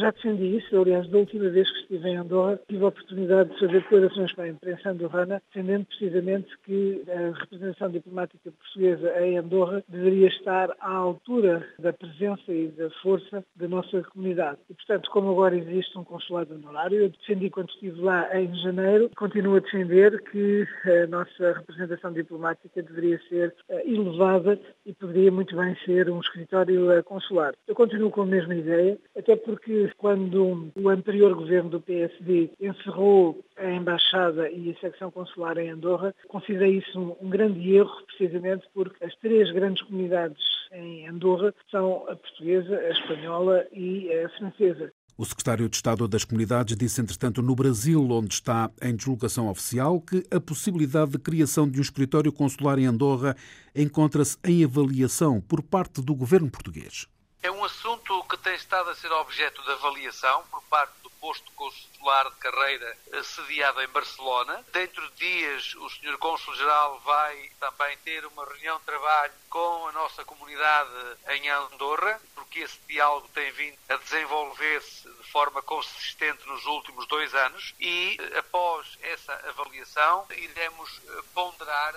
Já 0.00 0.10
defendi 0.12 0.56
isso, 0.56 0.80
aliás, 0.80 1.06
da 1.10 1.18
última 1.18 1.50
vez 1.50 1.70
que 1.70 1.80
estive 1.80 2.08
em 2.08 2.16
Andorra, 2.16 2.58
tive 2.66 2.82
a 2.82 2.88
oportunidade 2.88 3.50
de 3.50 3.60
fazer 3.60 3.80
declarações 3.82 4.32
para 4.32 4.44
a 4.44 4.48
imprensa 4.48 4.90
andorrana, 4.90 5.42
defendendo 5.52 5.84
precisamente 5.84 6.48
que 6.64 7.02
a 7.06 7.38
representação 7.38 7.90
diplomática 7.90 8.50
portuguesa 8.50 9.20
em 9.20 9.36
Andorra 9.36 9.84
deveria 9.86 10.28
estar 10.28 10.70
à 10.80 10.90
altura 10.90 11.68
da 11.78 11.92
presença 11.92 12.50
e 12.50 12.68
da 12.68 12.88
força 13.02 13.44
da 13.54 13.68
nossa 13.68 14.02
comunidade. 14.04 14.56
E, 14.70 14.74
portanto, 14.74 15.10
como 15.10 15.32
agora 15.32 15.54
existe 15.54 15.98
um 15.98 16.04
consulado 16.04 16.54
honorário, 16.54 16.98
eu 16.98 17.10
defendi 17.10 17.50
quando 17.50 17.68
estive 17.68 18.00
lá 18.00 18.26
em 18.40 18.54
janeiro, 18.56 19.10
continuo 19.14 19.56
a 19.56 19.60
defender 19.60 20.22
que 20.30 20.66
a 20.86 21.06
nossa 21.08 21.52
representação 21.52 22.10
diplomática 22.14 22.82
deveria 22.82 23.20
ser 23.28 23.54
eh, 23.68 23.82
elevada 23.86 24.58
e 24.86 24.94
poderia 24.94 25.30
muito 25.30 25.54
bem 25.54 25.76
ser 25.84 26.08
um 26.08 26.20
escritório 26.20 26.90
eh, 26.90 27.02
consular. 27.02 27.52
Eu 27.68 27.74
continuo 27.74 28.10
com 28.10 28.22
a 28.22 28.26
mesma 28.26 28.54
ideia, 28.54 28.98
até 29.14 29.36
porque 29.36 29.89
quando 29.96 30.72
o 30.74 30.88
anterior 30.88 31.34
governo 31.34 31.70
do 31.70 31.80
PSD 31.80 32.50
encerrou 32.60 33.44
a 33.56 33.70
embaixada 33.70 34.50
e 34.50 34.70
a 34.70 34.80
secção 34.80 35.10
consular 35.10 35.58
em 35.58 35.70
Andorra, 35.70 36.14
considerei 36.28 36.78
isso 36.78 36.98
um, 36.98 37.26
um 37.26 37.30
grande 37.30 37.74
erro, 37.74 38.02
precisamente 38.06 38.66
porque 38.74 39.04
as 39.04 39.14
três 39.16 39.50
grandes 39.52 39.82
comunidades 39.82 40.42
em 40.72 41.08
Andorra 41.08 41.54
são 41.70 42.04
a 42.08 42.16
portuguesa, 42.16 42.76
a 42.76 42.90
espanhola 42.90 43.66
e 43.72 44.12
a 44.12 44.28
francesa. 44.30 44.92
O 45.20 45.24
secretário 45.26 45.68
de 45.68 45.76
Estado 45.76 46.08
das 46.08 46.24
Comunidades 46.24 46.74
disse, 46.74 46.98
entretanto, 46.98 47.42
no 47.42 47.54
Brasil, 47.54 48.08
onde 48.10 48.32
está 48.32 48.70
em 48.80 48.96
deslocação 48.96 49.50
oficial, 49.50 50.00
que 50.00 50.24
a 50.34 50.40
possibilidade 50.40 51.10
de 51.10 51.18
criação 51.18 51.68
de 51.68 51.78
um 51.78 51.82
escritório 51.82 52.32
consular 52.32 52.78
em 52.78 52.86
Andorra 52.86 53.36
encontra-se 53.74 54.38
em 54.42 54.64
avaliação 54.64 55.38
por 55.38 55.62
parte 55.62 56.00
do 56.00 56.14
governo 56.14 56.50
português. 56.50 57.06
É 57.42 57.50
um 57.50 57.62
assunto 57.62 58.09
tem 58.40 58.54
estado 58.54 58.90
a 58.90 58.94
ser 58.94 59.12
objeto 59.12 59.62
de 59.62 59.70
avaliação 59.72 60.44
por 60.50 60.62
parte 60.64 60.92
do 61.02 61.10
posto 61.10 61.50
consular 61.52 62.30
de 62.30 62.36
carreira 62.36 62.96
sediado 63.22 63.82
em 63.82 63.88
Barcelona. 63.88 64.64
Dentro 64.72 65.08
de 65.10 65.16
dias, 65.16 65.74
o 65.74 65.88
Sr. 65.90 66.16
Cônsul-Geral 66.18 67.00
vai 67.00 67.50
também 67.60 67.96
ter 67.98 68.24
uma 68.24 68.44
reunião 68.44 68.78
de 68.78 68.84
trabalho 68.84 69.32
com 69.48 69.86
a 69.88 69.92
nossa 69.92 70.24
comunidade 70.24 70.90
em 71.28 71.48
Andorra, 71.50 72.20
porque 72.34 72.60
esse 72.60 72.78
diálogo 72.88 73.28
tem 73.28 73.50
vindo 73.52 73.76
a 73.88 73.96
desenvolver-se 73.96 75.08
de 75.08 75.30
forma 75.30 75.62
consistente 75.62 76.46
nos 76.46 76.64
últimos 76.64 77.06
dois 77.06 77.34
anos 77.34 77.74
e, 77.78 78.16
após 78.38 78.98
essa 79.02 79.34
avaliação, 79.48 80.26
iremos 80.30 81.00
ponderar 81.34 81.94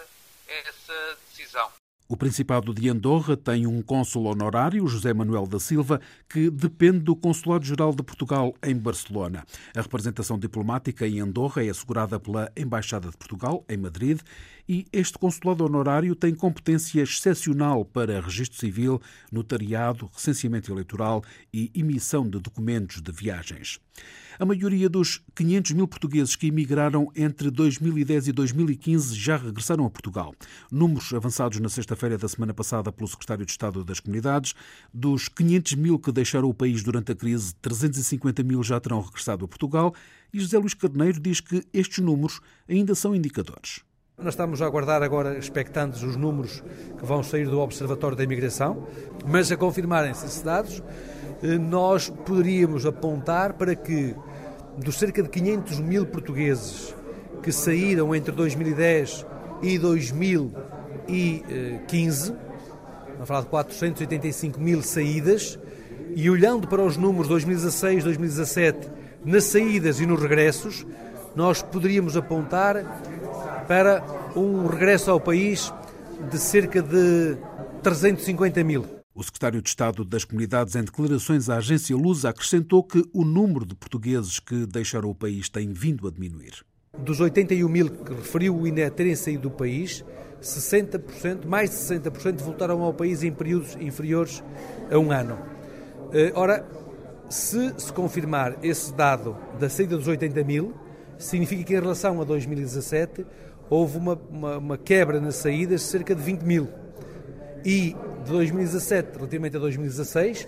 essa 0.48 1.18
decisão. 1.30 1.72
O 2.06 2.18
Principado 2.18 2.74
de 2.74 2.90
Andorra 2.90 3.38
tem 3.38 3.66
um 3.66 3.82
cônsul 3.82 4.26
honorário, 4.26 4.86
José 4.88 5.14
Manuel 5.14 5.48
da 5.48 5.58
Silva, 5.58 6.02
que 6.28 6.50
depende 6.50 7.00
do 7.00 7.16
Consulado-Geral 7.16 7.96
de 7.96 8.04
Portugal 8.04 8.54
em 8.62 8.76
Barcelona. 8.76 9.46
A 9.74 9.82
representação 9.82 10.38
diplomática 10.38 11.08
em 11.08 11.22
Andorra 11.22 11.64
é 11.64 11.70
assegurada 11.70 12.20
pela 12.20 12.52
Embaixada 12.58 13.10
de 13.10 13.16
Portugal, 13.16 13.64
em 13.70 13.78
Madrid, 13.78 14.20
e 14.68 14.86
este 14.92 15.18
consulado 15.18 15.64
honorário 15.64 16.14
tem 16.14 16.36
competência 16.36 17.02
excepcional 17.02 17.86
para 17.86 18.20
registro 18.20 18.60
civil, 18.60 19.02
notariado, 19.32 20.10
recenseamento 20.14 20.72
eleitoral 20.72 21.24
e 21.54 21.72
emissão 21.74 22.30
de 22.30 22.40
documentos 22.40 23.02
de 23.02 23.12
viagens. 23.12 23.80
A 24.44 24.46
maioria 24.46 24.90
dos 24.90 25.22
500 25.36 25.72
mil 25.72 25.88
portugueses 25.88 26.36
que 26.36 26.48
emigraram 26.48 27.10
entre 27.16 27.50
2010 27.50 28.28
e 28.28 28.32
2015 28.34 29.16
já 29.16 29.38
regressaram 29.38 29.86
a 29.86 29.90
Portugal. 29.90 30.36
Números 30.70 31.14
avançados 31.14 31.62
na 31.62 31.70
sexta-feira 31.70 32.18
da 32.18 32.28
semana 32.28 32.54
passada 32.54 32.92
pelo 32.92 33.08
secretário 33.08 33.46
de 33.46 33.52
Estado 33.54 33.86
das 33.86 34.02
Comunidades. 34.02 34.54
Dos 34.94 35.30
500 35.30 35.76
mil 35.76 35.98
que 35.98 36.12
deixaram 36.12 36.50
o 36.50 36.54
país 36.54 36.84
durante 36.84 37.14
a 37.14 37.16
crise, 37.16 37.56
350 37.62 38.44
mil 38.44 38.62
já 38.64 38.78
terão 38.82 39.00
regressado 39.00 39.46
a 39.46 39.48
Portugal. 39.48 39.96
E 40.34 40.42
José 40.42 40.58
Luís 40.58 40.74
Carneiro 40.74 41.22
diz 41.22 41.40
que 41.40 41.64
estes 41.74 42.00
números 42.00 42.42
ainda 42.68 42.94
são 42.96 43.16
indicadores. 43.16 43.80
Nós 44.18 44.34
estamos 44.34 44.62
a 44.62 44.66
aguardar 44.66 45.02
agora, 45.02 45.38
expectantes, 45.38 46.04
os 46.04 46.18
números 46.18 46.62
que 47.00 47.06
vão 47.06 47.24
sair 47.24 47.48
do 47.48 47.62
Observatório 47.62 48.18
da 48.18 48.26
Imigração, 48.26 48.86
mas 49.26 49.50
a 49.54 49.56
confirmarem-se 49.56 50.26
esses 50.26 50.42
dados, 50.42 50.84
eh, 51.42 51.58
nós 51.58 52.10
poderíamos 52.10 52.86
apontar 52.86 53.54
para 53.54 53.76
que 53.76 54.16
dos 54.78 54.98
cerca 54.98 55.22
de 55.22 55.30
500 55.30 55.80
mil 55.80 56.06
portugueses 56.06 56.96
que 57.42 57.52
saíram 57.52 58.16
entre 58.16 58.32
2010 58.32 59.26
e 59.62 59.78
2015, 59.78 62.34
vamos 63.14 63.28
falar 63.28 63.42
de 63.42 63.48
485 63.48 64.60
mil 64.60 64.82
saídas, 64.82 65.60
e 66.16 66.30
olhando 66.30 66.68
para 66.68 66.82
os 66.82 66.98
números 66.98 67.28
2016, 67.28 68.04
2017, 68.04 68.90
nas 69.26 69.46
saídas 69.46 70.00
e 70.00 70.06
nos 70.06 70.22
regressos, 70.22 70.86
nós 71.36 71.62
poderíamos 71.62 72.16
apontar 72.16 73.02
para 73.68 74.04
um 74.36 74.68
regresso 74.68 75.12
ao 75.12 75.20
país 75.20 75.74
de 76.30 76.38
cerca 76.38 76.82
de 76.82 77.38
350 77.82 78.64
mil. 78.64 79.03
O 79.16 79.24
secretário 79.24 79.62
de 79.62 79.70
Estado 79.70 80.04
das 80.04 80.26
Comunidades, 80.26 80.76
em 80.76 80.84
declarações 80.84 81.48
à 81.48 81.58
agência 81.58 81.96
Lusa, 81.96 82.30
acrescentou 82.30 82.84
que 82.84 83.04
o 83.14 83.24
número 83.24 83.64
de 83.64 83.76
portugueses 83.76 84.40
que 84.40 84.66
deixaram 84.66 85.08
o 85.12 85.14
país 85.14 85.48
tem 85.50 85.72
vindo 85.72 86.08
a 86.08 86.12
diminuir. 86.12 86.66
Dos 86.98 87.20
81 87.20 87.70
mil 87.70 87.92
que 87.92 88.12
referiu 88.12 88.66
ainda 88.66 88.90
terem 88.90 89.16
saído 89.16 89.44
do 89.44 89.52
país, 89.52 90.04
60%, 90.42 91.46
mais 91.46 91.70
de 91.70 91.76
60% 91.76 92.42
voltaram 92.42 92.82
ao 92.82 92.92
país 92.92 93.22
em 93.22 93.32
períodos 93.32 93.76
inferiores 93.76 94.44
a 94.92 94.98
um 94.98 95.12
ano. 95.12 95.38
Eh, 96.12 96.32
ora, 96.34 96.68
se 97.30 97.72
se 97.78 97.94
confirmar 97.94 98.58
esse 98.64 98.92
dado 98.94 99.38
da 99.60 99.70
saída 99.70 99.96
dos 99.96 100.08
80 100.08 100.44
mil, 100.44 100.74
significa 101.20 101.64
que 101.64 101.74
em 101.74 101.80
relação 101.80 102.20
a 102.20 102.24
2017 102.24 103.28
houve 103.70 103.96
uma, 103.96 104.20
uma, 104.30 104.58
uma 104.58 104.78
quebra 104.78 105.22
nas 105.22 105.36
saídas 105.36 105.82
de 105.82 105.88
cerca 105.88 106.16
de 106.16 106.22
20 106.24 106.42
mil. 106.42 106.68
E 107.64 107.96
de 108.24 108.32
2017 108.32 109.18
relativamente 109.18 109.58
a 109.58 109.60
2016, 109.60 110.48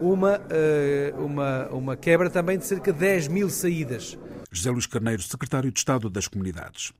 uma, 0.00 0.38
uh, 0.38 1.24
uma, 1.24 1.68
uma 1.68 1.96
quebra 1.96 2.28
também 2.28 2.58
de 2.58 2.66
cerca 2.66 2.92
de 2.92 2.98
10 2.98 3.28
mil 3.28 3.48
saídas. 3.48 4.18
José 4.50 4.70
Luís 4.70 4.86
Carneiro, 4.86 5.20
secretário 5.22 5.70
de 5.72 5.78
Estado 5.78 6.08
das 6.08 6.28
Comunidades. 6.28 6.92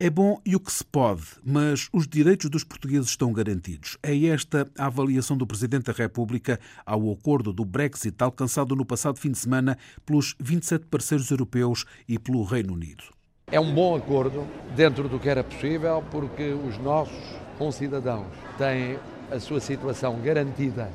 É 0.00 0.08
bom 0.08 0.40
e 0.46 0.56
o 0.56 0.60
que 0.60 0.72
se 0.72 0.82
pode, 0.82 1.22
mas 1.44 1.88
os 1.92 2.08
direitos 2.08 2.48
dos 2.48 2.64
portugueses 2.64 3.10
estão 3.10 3.32
garantidos. 3.32 3.98
É 4.02 4.16
esta 4.26 4.66
a 4.78 4.86
avaliação 4.86 5.36
do 5.36 5.46
Presidente 5.46 5.84
da 5.84 5.92
República 5.92 6.58
ao 6.86 7.12
acordo 7.12 7.52
do 7.52 7.64
Brexit 7.64 8.16
alcançado 8.22 8.74
no 8.74 8.84
passado 8.84 9.18
fim 9.18 9.30
de 9.30 9.38
semana 9.38 9.76
pelos 10.06 10.34
27 10.40 10.86
parceiros 10.86 11.30
europeus 11.30 11.84
e 12.08 12.18
pelo 12.18 12.42
Reino 12.44 12.72
Unido. 12.72 13.04
É 13.46 13.60
um 13.60 13.74
bom 13.74 13.94
acordo 13.94 14.46
dentro 14.74 15.08
do 15.08 15.20
que 15.20 15.28
era 15.28 15.44
possível, 15.44 16.02
porque 16.10 16.52
os 16.52 16.78
nossos 16.78 17.14
concidadãos 17.58 18.26
têm 18.56 18.98
a 19.32 19.40
sua 19.40 19.60
situação 19.60 20.20
garantida 20.20 20.90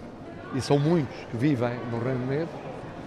e 0.54 0.62
são 0.62 0.78
muitos 0.80 1.16
que 1.32 1.38
vivem 1.38 1.78
no 1.92 2.00
Reino 2.00 2.24
Unido, 2.24 2.50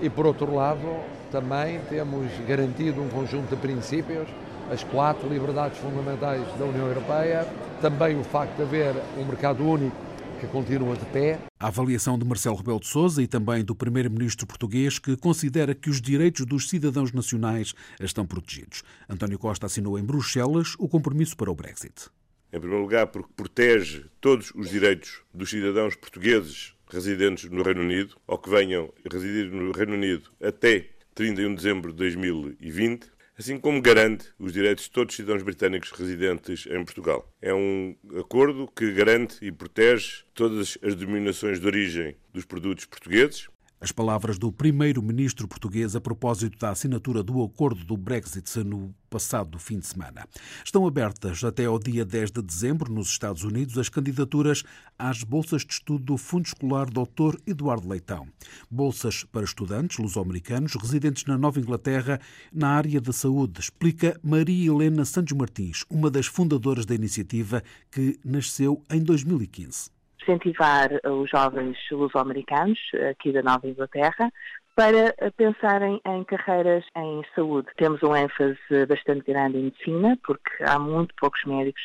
e 0.00 0.10
por 0.10 0.26
outro 0.26 0.54
lado 0.54 0.86
também 1.30 1.80
temos 1.88 2.26
garantido 2.46 3.00
um 3.00 3.08
conjunto 3.08 3.48
de 3.48 3.56
princípios 3.56 4.28
as 4.70 4.84
quatro 4.84 5.28
liberdades 5.28 5.78
fundamentais 5.78 6.46
da 6.56 6.64
União 6.64 6.86
Europeia, 6.86 7.46
também 7.80 8.18
o 8.18 8.22
facto 8.22 8.56
de 8.56 8.62
haver 8.62 8.94
um 9.18 9.24
mercado 9.24 9.64
único 9.64 9.96
que 10.40 10.46
continua 10.46 10.96
de 10.96 11.04
pé. 11.06 11.38
A 11.58 11.66
avaliação 11.66 12.16
de 12.16 12.24
Marcelo 12.24 12.56
Rebelo 12.56 12.78
de 12.78 12.86
Sousa 12.86 13.20
e 13.20 13.26
também 13.26 13.64
do 13.64 13.74
primeiro-ministro 13.74 14.46
português 14.46 14.98
que 14.98 15.16
considera 15.16 15.74
que 15.74 15.90
os 15.90 16.00
direitos 16.00 16.46
dos 16.46 16.68
cidadãos 16.68 17.12
nacionais 17.12 17.74
estão 18.00 18.24
protegidos. 18.24 18.84
António 19.08 19.38
Costa 19.38 19.66
assinou 19.66 19.98
em 19.98 20.04
Bruxelas 20.04 20.76
o 20.78 20.88
compromisso 20.88 21.36
para 21.36 21.50
o 21.50 21.54
Brexit. 21.54 22.10
Em 22.52 22.58
primeiro 22.58 22.82
lugar, 22.82 23.06
porque 23.06 23.32
protege 23.36 24.04
todos 24.20 24.52
os 24.54 24.70
direitos 24.70 25.22
dos 25.32 25.50
cidadãos 25.50 25.94
portugueses 25.94 26.74
residentes 26.88 27.48
no 27.48 27.62
Reino 27.62 27.82
Unido 27.82 28.16
ou 28.26 28.36
que 28.36 28.50
venham 28.50 28.92
residir 29.10 29.50
no 29.50 29.70
Reino 29.70 29.94
Unido 29.94 30.30
até 30.42 30.88
31 31.14 31.50
de 31.50 31.56
dezembro 31.56 31.92
de 31.92 31.98
2020 31.98 33.10
assim 33.40 33.58
como 33.58 33.80
garante 33.80 34.26
os 34.38 34.52
direitos 34.52 34.84
de 34.84 34.90
todos 34.90 35.14
os 35.14 35.16
cidadãos 35.16 35.42
britânicos 35.42 35.90
residentes 35.92 36.66
em 36.66 36.84
Portugal. 36.84 37.26
É 37.40 37.54
um 37.54 37.96
acordo 38.18 38.68
que 38.76 38.92
garante 38.92 39.38
e 39.40 39.50
protege 39.50 40.24
todas 40.34 40.76
as 40.82 40.94
denominações 40.94 41.58
de 41.58 41.66
origem 41.66 42.16
dos 42.34 42.44
produtos 42.44 42.84
portugueses, 42.84 43.48
as 43.80 43.90
palavras 43.90 44.38
do 44.38 44.52
primeiro-ministro 44.52 45.48
português 45.48 45.96
a 45.96 46.00
propósito 46.00 46.58
da 46.58 46.70
assinatura 46.70 47.22
do 47.22 47.42
acordo 47.42 47.82
do 47.84 47.96
Brexit 47.96 48.58
no 48.62 48.94
passado 49.08 49.58
fim 49.58 49.78
de 49.78 49.86
semana. 49.86 50.28
Estão 50.64 50.86
abertas 50.86 51.42
até 51.42 51.64
ao 51.64 51.78
dia 51.78 52.04
10 52.04 52.30
de 52.30 52.42
dezembro, 52.42 52.92
nos 52.92 53.08
Estados 53.08 53.42
Unidos, 53.42 53.78
as 53.78 53.88
candidaturas 53.88 54.62
às 54.98 55.24
bolsas 55.24 55.64
de 55.64 55.72
estudo 55.72 56.04
do 56.04 56.16
Fundo 56.18 56.46
Escolar 56.46 56.90
Dr. 56.90 57.40
Eduardo 57.46 57.88
Leitão. 57.88 58.28
Bolsas 58.70 59.24
para 59.24 59.44
estudantes 59.44 59.98
luso-americanos 59.98 60.74
residentes 60.74 61.24
na 61.24 61.38
Nova 61.38 61.58
Inglaterra 61.58 62.20
na 62.52 62.68
área 62.68 63.00
da 63.00 63.12
saúde, 63.12 63.60
explica 63.60 64.18
Maria 64.22 64.70
Helena 64.70 65.04
Santos 65.06 65.36
Martins, 65.36 65.84
uma 65.88 66.10
das 66.10 66.26
fundadoras 66.26 66.84
da 66.84 66.94
iniciativa 66.94 67.62
que 67.90 68.18
nasceu 68.24 68.84
em 68.90 69.02
2015 69.02 69.99
incentivar 70.22 70.90
os 71.04 71.30
jovens 71.30 71.76
luso-americanos 71.90 72.78
aqui 73.10 73.32
da 73.32 73.42
Nova 73.42 73.66
Inglaterra 73.66 74.30
para 74.76 75.14
pensarem 75.36 76.00
em 76.06 76.24
carreiras 76.24 76.84
em 76.96 77.22
saúde. 77.34 77.68
Temos 77.76 78.02
um 78.02 78.16
ênfase 78.16 78.58
bastante 78.88 79.24
grande 79.26 79.58
em 79.58 79.64
medicina, 79.64 80.18
porque 80.24 80.64
há 80.64 80.78
muito 80.78 81.14
poucos 81.16 81.44
médicos 81.44 81.82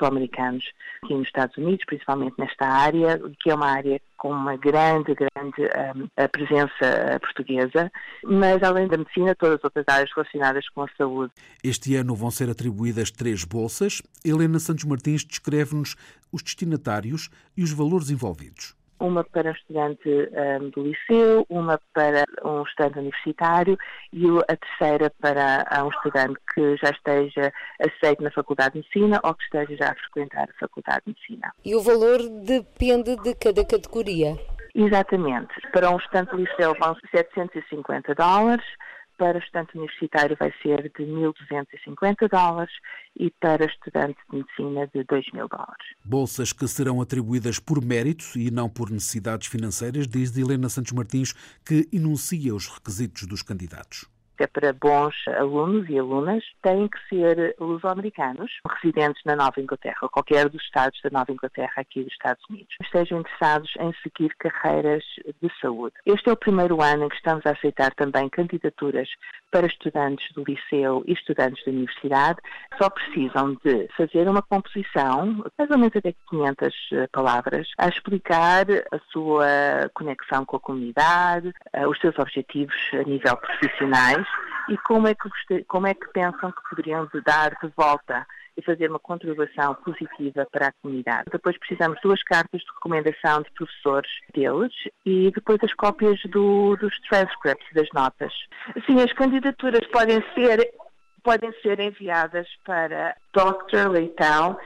americanos 0.00 0.64
aqui 1.02 1.14
nos 1.14 1.26
Estados 1.26 1.56
Unidos, 1.56 1.84
principalmente 1.86 2.34
nesta 2.38 2.66
área, 2.66 3.20
que 3.40 3.50
é 3.50 3.54
uma 3.54 3.72
área 3.72 4.00
com 4.26 4.32
uma 4.32 4.56
grande, 4.56 5.14
grande 5.14 5.62
um, 5.94 6.28
presença 6.32 7.20
portuguesa, 7.20 7.92
mas 8.24 8.60
além 8.60 8.88
da 8.88 8.96
medicina, 8.96 9.36
todas 9.36 9.58
as 9.58 9.64
outras 9.64 9.84
áreas 9.86 10.10
relacionadas 10.12 10.68
com 10.70 10.82
a 10.82 10.88
saúde. 10.98 11.32
Este 11.62 11.94
ano 11.94 12.12
vão 12.12 12.28
ser 12.28 12.50
atribuídas 12.50 13.12
três 13.12 13.44
bolsas. 13.44 14.02
Helena 14.24 14.58
Santos 14.58 14.84
Martins 14.84 15.24
descreve-nos 15.24 15.94
os 16.32 16.42
destinatários 16.42 17.30
e 17.56 17.62
os 17.62 17.70
valores 17.70 18.10
envolvidos 18.10 18.75
uma 18.98 19.24
para 19.24 19.50
um 19.50 19.52
estudante 19.52 20.08
um, 20.08 20.70
do 20.70 20.82
liceu, 20.82 21.46
uma 21.48 21.80
para 21.92 22.24
um 22.44 22.62
estudante 22.62 22.98
universitário 22.98 23.78
e 24.12 24.26
a 24.48 24.56
terceira 24.56 25.12
para 25.20 25.84
um 25.84 25.88
estudante 25.88 26.38
que 26.54 26.76
já 26.76 26.90
esteja 26.90 27.52
aceito 27.80 28.22
na 28.22 28.30
Faculdade 28.30 28.72
de 28.72 28.78
Medicina 28.78 29.20
ou 29.22 29.34
que 29.34 29.44
esteja 29.44 29.76
já 29.76 29.92
a 29.92 29.94
frequentar 29.94 30.48
a 30.48 30.58
Faculdade 30.58 31.02
de 31.06 31.12
Medicina. 31.12 31.52
E 31.64 31.74
o 31.74 31.82
valor 31.82 32.18
depende 32.44 33.16
de 33.16 33.34
cada 33.34 33.64
categoria? 33.64 34.36
Exatamente. 34.74 35.54
Para 35.72 35.90
um 35.90 35.96
estudante 35.96 36.30
do 36.30 36.36
liceu 36.36 36.74
vão 36.78 36.94
750 37.10 38.14
dólares, 38.14 38.64
para 39.16 39.38
estudante 39.38 39.76
universitário 39.76 40.36
vai 40.38 40.52
ser 40.62 40.82
de 40.82 41.04
1.250 41.04 42.28
dólares 42.28 42.72
e 43.18 43.30
para 43.30 43.64
estudante 43.64 44.18
de 44.30 44.38
medicina 44.38 44.86
de 44.86 45.04
2.000 45.04 45.48
dólares. 45.48 45.86
Bolsas 46.04 46.52
que 46.52 46.66
serão 46.66 47.00
atribuídas 47.00 47.58
por 47.58 47.84
mérito 47.84 48.24
e 48.36 48.50
não 48.50 48.68
por 48.68 48.90
necessidades 48.90 49.48
financeiras, 49.48 50.06
diz 50.06 50.36
Helena 50.36 50.68
Santos 50.68 50.92
Martins, 50.92 51.32
que 51.64 51.88
enuncia 51.92 52.54
os 52.54 52.66
requisitos 52.68 53.26
dos 53.26 53.42
candidatos 53.42 54.15
é 54.42 54.46
para 54.46 54.72
bons 54.72 55.14
alunos 55.28 55.88
e 55.88 55.98
alunas, 55.98 56.44
têm 56.62 56.88
que 56.88 56.98
ser 57.08 57.54
luso-americanos, 57.58 58.50
residentes 58.82 59.22
na 59.24 59.36
Nova 59.36 59.60
Inglaterra, 59.60 59.98
ou 60.02 60.08
qualquer 60.08 60.48
dos 60.48 60.62
estados 60.62 61.00
da 61.02 61.10
Nova 61.10 61.32
Inglaterra 61.32 61.72
aqui 61.76 62.02
dos 62.02 62.12
Estados 62.12 62.42
Unidos, 62.48 62.74
estejam 62.82 63.20
interessados 63.20 63.72
em 63.80 63.92
seguir 64.02 64.34
carreiras 64.36 65.04
de 65.42 65.50
saúde. 65.60 65.94
Este 66.04 66.28
é 66.28 66.32
o 66.32 66.36
primeiro 66.36 66.82
ano 66.82 67.04
em 67.04 67.08
que 67.08 67.16
estamos 67.16 67.44
a 67.46 67.50
aceitar 67.50 67.94
também 67.94 68.28
candidaturas 68.28 69.08
para 69.50 69.66
estudantes 69.66 70.32
do 70.34 70.44
liceu 70.44 71.02
e 71.06 71.12
estudantes 71.12 71.64
da 71.64 71.72
universidade. 71.72 72.38
Só 72.80 72.90
precisam 72.90 73.56
de 73.64 73.88
fazer 73.96 74.28
uma 74.28 74.42
composição, 74.42 75.44
mais 75.58 75.70
ou 75.70 75.78
menos 75.78 75.96
até 75.96 76.14
500 76.28 76.74
eh, 76.92 77.08
palavras, 77.12 77.68
a 77.78 77.88
explicar 77.88 78.66
a 78.92 78.98
sua 79.10 79.46
conexão 79.94 80.44
com 80.44 80.56
a 80.56 80.60
comunidade, 80.60 81.52
eh, 81.72 81.86
os 81.86 81.98
seus 82.00 82.18
objetivos 82.18 82.76
a 82.92 83.02
nível 83.08 83.36
profissionais 83.36 84.25
e 84.68 84.76
como 84.78 85.08
é 85.08 85.14
que, 85.14 85.64
como 85.64 85.86
é 85.86 85.94
que 85.94 86.08
pensam 86.08 86.50
que 86.52 86.68
poderiam 86.68 87.08
dar 87.24 87.50
de 87.62 87.72
volta 87.76 88.26
e 88.56 88.62
fazer 88.62 88.88
uma 88.88 88.98
contribuição 88.98 89.74
positiva 89.74 90.46
para 90.50 90.68
a 90.68 90.72
comunidade. 90.80 91.24
Depois 91.30 91.58
precisamos 91.58 92.00
duas 92.02 92.22
cartas 92.22 92.60
de 92.62 92.66
recomendação 92.74 93.42
de 93.42 93.50
professores 93.52 94.10
deles 94.34 94.72
e 95.04 95.30
depois 95.30 95.58
as 95.62 95.74
cópias 95.74 96.18
do, 96.30 96.76
dos 96.76 96.98
transcripts, 97.00 97.68
das 97.74 97.88
notas. 97.94 98.32
Sim, 98.86 99.02
as 99.02 99.12
candidaturas 99.12 99.86
podem 99.88 100.24
ser, 100.34 100.72
podem 101.22 101.52
ser 101.60 101.80
enviadas 101.80 102.48
para 102.64 103.14
Dr. 103.34 103.90
Leitão 103.90 104.58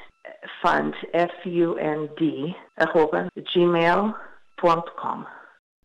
Fund, 0.63 0.95
F-U-N-D, 1.13 2.55
arroba 2.77 3.27
gmail.com. 3.53 5.40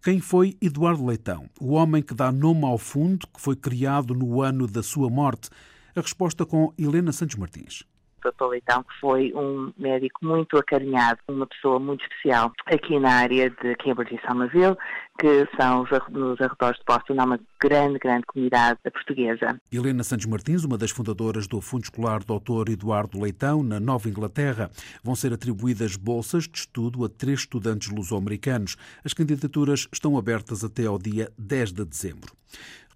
Quem 0.06 0.20
foi 0.20 0.56
Eduardo 0.62 1.04
Leitão, 1.04 1.50
o 1.60 1.72
homem 1.72 2.00
que 2.00 2.14
dá 2.14 2.32
nome 2.32 2.64
ao 2.64 2.78
fundo 2.78 3.26
que 3.26 3.42
foi 3.42 3.56
criado 3.56 4.14
no 4.14 4.40
ano 4.40 4.68
da 4.68 4.84
sua 4.84 5.10
morte? 5.10 5.50
A 5.96 6.00
resposta 6.00 6.46
com 6.46 6.72
Helena 6.78 7.12
Santos 7.12 7.38
Martins. 7.38 7.84
Dr. 8.32 8.46
Leitão, 8.48 8.84
que 8.84 9.00
foi 9.00 9.34
um 9.36 9.72
médico 9.78 10.26
muito 10.26 10.58
acarinhado, 10.58 11.20
uma 11.28 11.48
pessoa 11.48 11.80
muito 11.80 12.04
especial 12.04 12.52
aqui 12.66 13.00
na 13.00 13.12
área 13.12 13.50
de 13.50 13.76
Cambridge 13.76 14.16
e 14.16 14.28
Somerville, 14.28 14.76
que 15.20 15.48
são 15.60 15.84
os, 15.84 15.90
nos 16.10 16.40
arredores 16.42 16.78
de 16.78 16.86
Boston, 16.86 17.16
há 17.20 17.26
uma 17.26 17.40
grande, 17.60 18.00
grande 18.00 18.26
comunidade 18.26 18.80
portuguesa. 18.92 19.60
Helena 19.72 20.04
Santos 20.04 20.26
Martins, 20.26 20.64
uma 20.64 20.78
das 20.78 20.92
fundadoras 20.92 21.48
do 21.48 21.62
Fundo 21.62 21.84
Escolar 21.84 22.20
Dr. 22.20 22.70
Eduardo 22.72 23.22
Leitão, 23.22 23.64
na 23.64 23.80
Nova 23.80 24.10
Inglaterra, 24.10 24.70
vão 25.04 25.16
ser 25.16 25.34
atribuídas 25.34 25.96
bolsas 25.96 26.48
de 26.48 26.60
estudo 26.60 27.06
a 27.06 27.10
três 27.10 27.40
estudantes 27.40 27.90
luso-americanos. 27.90 28.76
As 29.04 29.14
candidaturas 29.14 29.88
estão 29.92 30.18
abertas 30.18 30.64
até 30.64 30.86
ao 30.86 30.98
dia 30.98 31.32
10 31.38 31.72
de 31.72 31.86
dezembro. 31.86 32.34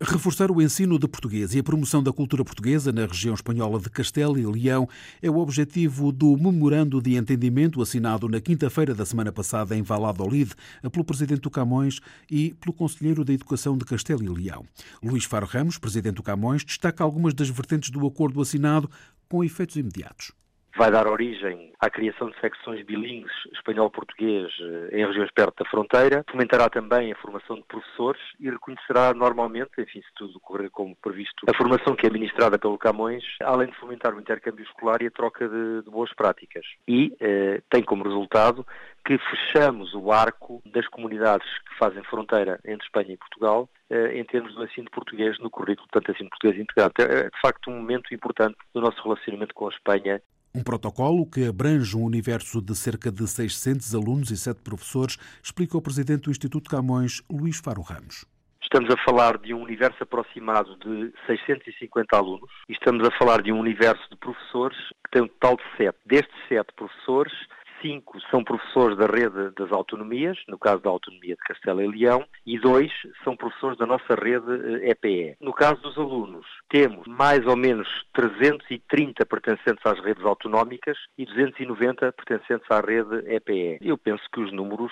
Reforçar 0.01 0.49
o 0.49 0.61
ensino 0.61 0.97
de 0.97 1.09
português 1.09 1.53
e 1.53 1.59
a 1.59 1.63
promoção 1.63 2.01
da 2.01 2.13
cultura 2.13 2.45
portuguesa 2.45 2.89
na 2.89 3.05
região 3.05 3.35
espanhola 3.35 3.81
de 3.81 3.89
Castelo 3.89 4.39
e 4.39 4.45
Leão 4.45 4.87
é 5.21 5.29
o 5.29 5.37
objetivo 5.37 6.09
do 6.13 6.37
memorando 6.37 7.01
de 7.01 7.17
entendimento 7.17 7.81
assinado 7.81 8.29
na 8.29 8.39
quinta-feira 8.39 8.95
da 8.95 9.05
semana 9.05 9.29
passada 9.29 9.75
em 9.75 9.81
Valladolid 9.81 10.53
pelo 10.89 11.03
presidente 11.03 11.41
do 11.41 11.51
Camões 11.51 11.99
e 12.31 12.55
pelo 12.61 12.71
conselheiro 12.71 13.25
da 13.25 13.33
Educação 13.33 13.77
de 13.77 13.83
Castelo 13.83 14.23
e 14.23 14.29
Leão. 14.29 14.65
Luís 15.03 15.25
Faro 15.25 15.45
Ramos, 15.45 15.77
presidente 15.77 16.15
do 16.15 16.23
Camões, 16.23 16.63
destaca 16.63 17.03
algumas 17.03 17.33
das 17.33 17.49
vertentes 17.49 17.89
do 17.89 18.07
acordo 18.07 18.41
assinado 18.41 18.89
com 19.27 19.43
efeitos 19.43 19.75
imediatos 19.75 20.31
vai 20.79 20.89
dar 20.89 21.07
origem 21.07 21.73
à 21.77 21.89
criação 21.89 22.29
de 22.29 22.39
secções 22.39 22.85
bilíngues 22.85 23.33
espanhol-português 23.53 24.49
eh, 24.61 24.97
em 24.97 25.05
regiões 25.05 25.29
perto 25.31 25.61
da 25.61 25.69
fronteira, 25.69 26.23
fomentará 26.31 26.69
também 26.69 27.11
a 27.11 27.17
formação 27.17 27.57
de 27.57 27.63
professores 27.63 28.21
e 28.39 28.49
reconhecerá 28.49 29.13
normalmente, 29.13 29.71
enfim, 29.77 30.01
se 30.01 30.13
tudo 30.15 30.39
correr 30.39 30.69
como 30.69 30.95
previsto, 30.95 31.45
a 31.49 31.57
formação 31.57 31.97
que 31.97 32.07
é 32.07 32.09
ministrada 32.09 32.57
pelo 32.57 32.77
Camões, 32.77 33.25
além 33.41 33.67
de 33.67 33.75
fomentar 33.75 34.15
o 34.15 34.21
intercâmbio 34.21 34.63
escolar 34.63 35.01
e 35.01 35.07
a 35.07 35.11
troca 35.11 35.49
de, 35.49 35.81
de 35.83 35.89
boas 35.91 36.13
práticas. 36.13 36.65
E 36.87 37.13
eh, 37.19 37.61
tem 37.69 37.83
como 37.83 38.05
resultado 38.05 38.65
que 39.05 39.17
fechamos 39.17 39.93
o 39.93 40.13
arco 40.13 40.61
das 40.65 40.87
comunidades 40.87 41.47
que 41.67 41.77
fazem 41.77 42.03
fronteira 42.03 42.57
entre 42.63 42.85
Espanha 42.85 43.13
e 43.13 43.17
Portugal 43.17 43.67
eh, 43.89 44.19
em 44.19 44.23
termos 44.23 44.53
do 44.53 44.63
ensino 44.63 44.89
português 44.91 45.37
no 45.39 45.49
currículo, 45.49 45.87
portanto, 45.91 46.15
ensino 46.15 46.29
português 46.29 46.61
integrado. 46.61 46.93
É, 46.99 47.23
de 47.23 47.41
facto, 47.41 47.69
um 47.69 47.75
momento 47.75 48.13
importante 48.13 48.55
do 48.73 48.81
nosso 48.81 49.01
relacionamento 49.01 49.53
com 49.53 49.67
a 49.67 49.71
Espanha. 49.71 50.21
Um 50.53 50.63
protocolo 50.63 51.29
que 51.29 51.45
abrange 51.45 51.95
um 51.95 52.03
universo 52.03 52.59
de 52.59 52.75
cerca 52.75 53.11
de 53.11 53.27
600 53.27 53.93
alunos 53.93 54.31
e 54.31 54.37
7 54.37 54.61
professores, 54.63 55.17
explica 55.43 55.77
o 55.77 55.81
presidente 55.81 56.23
do 56.23 56.31
Instituto 56.31 56.71
Camões, 56.71 57.21
Luís 57.29 57.59
Faro 57.59 57.83
Ramos. 57.83 58.25
Estamos 58.63 58.89
a 58.93 59.03
falar 59.03 59.37
de 59.37 59.53
um 59.53 59.61
universo 59.61 60.03
aproximado 60.03 60.75
de 60.77 61.11
650 61.27 62.15
alunos 62.17 62.49
e 62.67 62.73
estamos 62.73 63.07
a 63.07 63.11
falar 63.17 63.41
de 63.41 63.51
um 63.51 63.59
universo 63.59 64.03
de 64.09 64.17
professores 64.17 64.77
que 65.05 65.11
tem 65.11 65.21
um 65.23 65.27
total 65.27 65.57
de 65.57 65.63
sete. 65.77 65.97
Destes 66.05 66.35
sete 66.47 66.73
professores, 66.75 67.33
cinco 67.81 68.19
são 68.29 68.43
professores 68.43 68.97
da 68.97 69.05
rede 69.05 69.51
das 69.55 69.71
autonomias, 69.71 70.37
no 70.47 70.57
caso 70.57 70.81
da 70.81 70.89
autonomia 70.89 71.35
de 71.35 71.41
Castelo 71.41 71.81
e 71.81 71.87
Leão, 71.87 72.25
e 72.45 72.59
dois 72.59 72.91
são 73.23 73.35
professores 73.35 73.77
da 73.77 73.85
nossa 73.85 74.15
rede 74.15 74.85
EPE. 74.85 75.29
Eh, 75.29 75.35
no 75.41 75.53
caso 75.53 75.81
dos 75.81 75.97
alunos, 75.97 76.45
temos 76.69 77.05
mais 77.07 77.45
ou 77.45 77.55
menos 77.55 77.87
330 78.13 79.25
pertencentes 79.25 79.85
às 79.85 79.99
redes 79.99 80.23
autonómicas 80.23 80.97
e 81.17 81.25
290 81.25 82.11
pertencentes 82.13 82.69
à 82.69 82.79
rede 82.79 83.23
EPE. 83.27 83.79
Eu 83.81 83.97
penso 83.97 84.23
que 84.31 84.39
os 84.39 84.51
números 84.51 84.91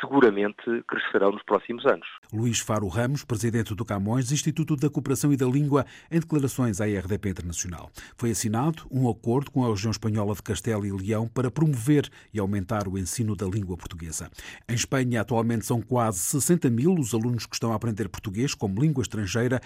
seguramente 0.00 0.62
crescerão 0.88 1.32
nos 1.32 1.42
próximos 1.42 1.84
anos. 1.86 2.06
Luís 2.32 2.58
Faro 2.58 2.88
Ramos, 2.88 3.24
presidente 3.24 3.74
do 3.74 3.84
Camões, 3.84 4.32
Instituto 4.32 4.76
da 4.76 4.90
Cooperação 4.90 5.32
e 5.32 5.36
da 5.36 5.46
Língua, 5.46 5.84
em 6.10 6.20
declarações 6.20 6.80
à 6.80 6.84
RDP 6.84 7.30
Internacional. 7.30 7.90
Foi 8.16 8.30
assinado 8.30 8.84
um 8.90 9.08
acordo 9.08 9.50
com 9.50 9.64
a 9.64 9.70
região 9.70 9.90
espanhola 9.90 10.34
de 10.34 10.42
Castelo 10.42 10.86
e 10.86 10.92
Leão 10.92 11.28
para 11.28 11.50
promover 11.50 12.08
e 12.32 12.38
aumentar 12.38 12.88
o 12.88 12.98
ensino 12.98 13.36
da 13.36 13.46
língua 13.46 13.76
portuguesa. 13.76 14.30
Em 14.68 14.74
Espanha, 14.74 15.20
atualmente 15.20 15.66
são 15.66 15.80
quase 15.80 16.18
60 16.18 16.70
mil 16.70 16.94
os 16.94 17.14
alunos 17.14 17.46
que 17.46 17.54
estão 17.54 17.72
a 17.72 17.76
aprender 17.76 18.08
português 18.08 18.54
como 18.54 18.80
língua 18.80 19.02
estrangeira, 19.02 19.60